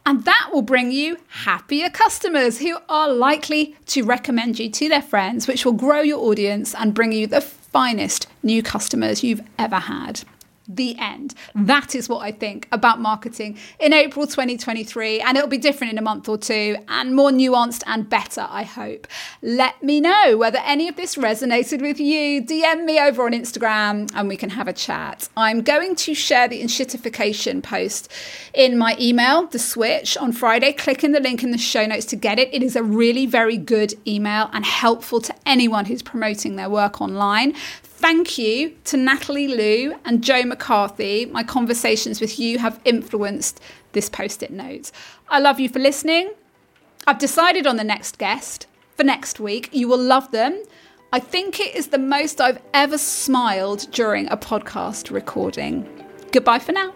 And 0.07 0.23
that 0.23 0.51
will 0.53 0.61
bring 0.61 0.93
you 0.93 1.17
happier 1.27 1.89
customers 1.89 2.59
who 2.59 2.77
are 2.87 3.11
likely 3.11 3.75
to 3.87 4.05
recommend 4.05 4.57
you 4.57 4.69
to 4.71 4.87
their 4.87 5.01
friends, 5.01 5.49
which 5.49 5.65
will 5.65 5.73
grow 5.73 5.99
your 5.99 6.19
audience 6.19 6.73
and 6.73 6.93
bring 6.93 7.11
you 7.11 7.27
the 7.27 7.41
finest 7.41 8.25
new 8.41 8.63
customers 8.63 9.21
you've 9.21 9.41
ever 9.59 9.75
had 9.75 10.23
the 10.67 10.97
end. 10.99 11.33
That 11.55 11.95
is 11.95 12.09
what 12.09 12.19
I 12.19 12.31
think 12.31 12.67
about 12.71 12.99
marketing 12.99 13.57
in 13.79 13.93
April 13.93 14.27
2023. 14.27 15.21
And 15.21 15.37
it'll 15.37 15.49
be 15.49 15.57
different 15.57 15.93
in 15.93 15.99
a 15.99 16.01
month 16.01 16.27
or 16.27 16.37
two 16.37 16.77
and 16.87 17.15
more 17.15 17.31
nuanced 17.31 17.83
and 17.85 18.09
better, 18.09 18.45
I 18.49 18.63
hope. 18.63 19.07
Let 19.41 19.81
me 19.81 20.01
know 20.01 20.37
whether 20.37 20.59
any 20.59 20.87
of 20.87 20.95
this 20.95 21.15
resonated 21.15 21.81
with 21.81 21.99
you. 21.99 22.41
DM 22.41 22.85
me 22.85 22.99
over 22.99 23.25
on 23.25 23.31
Instagram 23.31 24.11
and 24.13 24.27
we 24.27 24.37
can 24.37 24.49
have 24.51 24.67
a 24.67 24.73
chat. 24.73 25.29
I'm 25.37 25.61
going 25.61 25.95
to 25.95 26.13
share 26.13 26.47
the 26.47 26.61
enshittification 26.61 27.63
post 27.63 28.11
in 28.53 28.77
my 28.77 28.95
email, 28.99 29.47
The 29.47 29.59
Switch, 29.59 30.17
on 30.17 30.31
Friday. 30.31 30.73
Click 30.73 31.03
in 31.03 31.11
the 31.11 31.19
link 31.19 31.43
in 31.43 31.51
the 31.51 31.57
show 31.57 31.85
notes 31.85 32.05
to 32.07 32.15
get 32.15 32.39
it. 32.39 32.53
It 32.53 32.63
is 32.63 32.75
a 32.75 32.83
really 32.83 33.25
very 33.25 33.57
good 33.57 33.93
email 34.05 34.49
and 34.53 34.65
helpful 34.65 35.21
to 35.21 35.33
anyone 35.45 35.85
who's 35.85 36.01
promoting 36.01 36.55
their 36.55 36.69
work 36.69 37.01
online. 37.01 37.53
Thank 37.97 38.37
you 38.37 38.77
to 38.85 38.95
Natalie 38.95 39.47
Lue 39.47 39.95
and 40.05 40.23
Jo 40.23 40.43
McCarthy. 40.43 41.25
My 41.25 41.41
conversations 41.41 42.21
with 42.21 42.37
you 42.37 42.59
have 42.59 42.79
influenced 42.85 43.59
this 43.93 44.07
post 44.07 44.43
it 44.43 44.51
note. 44.51 44.91
I 45.29 45.39
love 45.39 45.59
you 45.59 45.67
for 45.67 45.79
listening. 45.79 46.29
I've 47.07 47.17
decided 47.17 47.65
on 47.65 47.77
the 47.77 47.83
next 47.83 48.19
guest 48.19 48.67
for 48.95 49.03
next 49.03 49.39
week. 49.39 49.69
You 49.71 49.87
will 49.87 49.97
love 49.97 50.29
them. 50.29 50.61
I 51.11 51.19
think 51.19 51.59
it 51.59 51.73
is 51.73 51.87
the 51.87 51.97
most 51.97 52.39
I've 52.39 52.61
ever 52.71 52.99
smiled 52.99 53.87
during 53.91 54.27
a 54.27 54.37
podcast 54.37 55.09
recording. 55.09 55.89
Goodbye 56.31 56.59
for 56.59 56.73
now. 56.73 56.93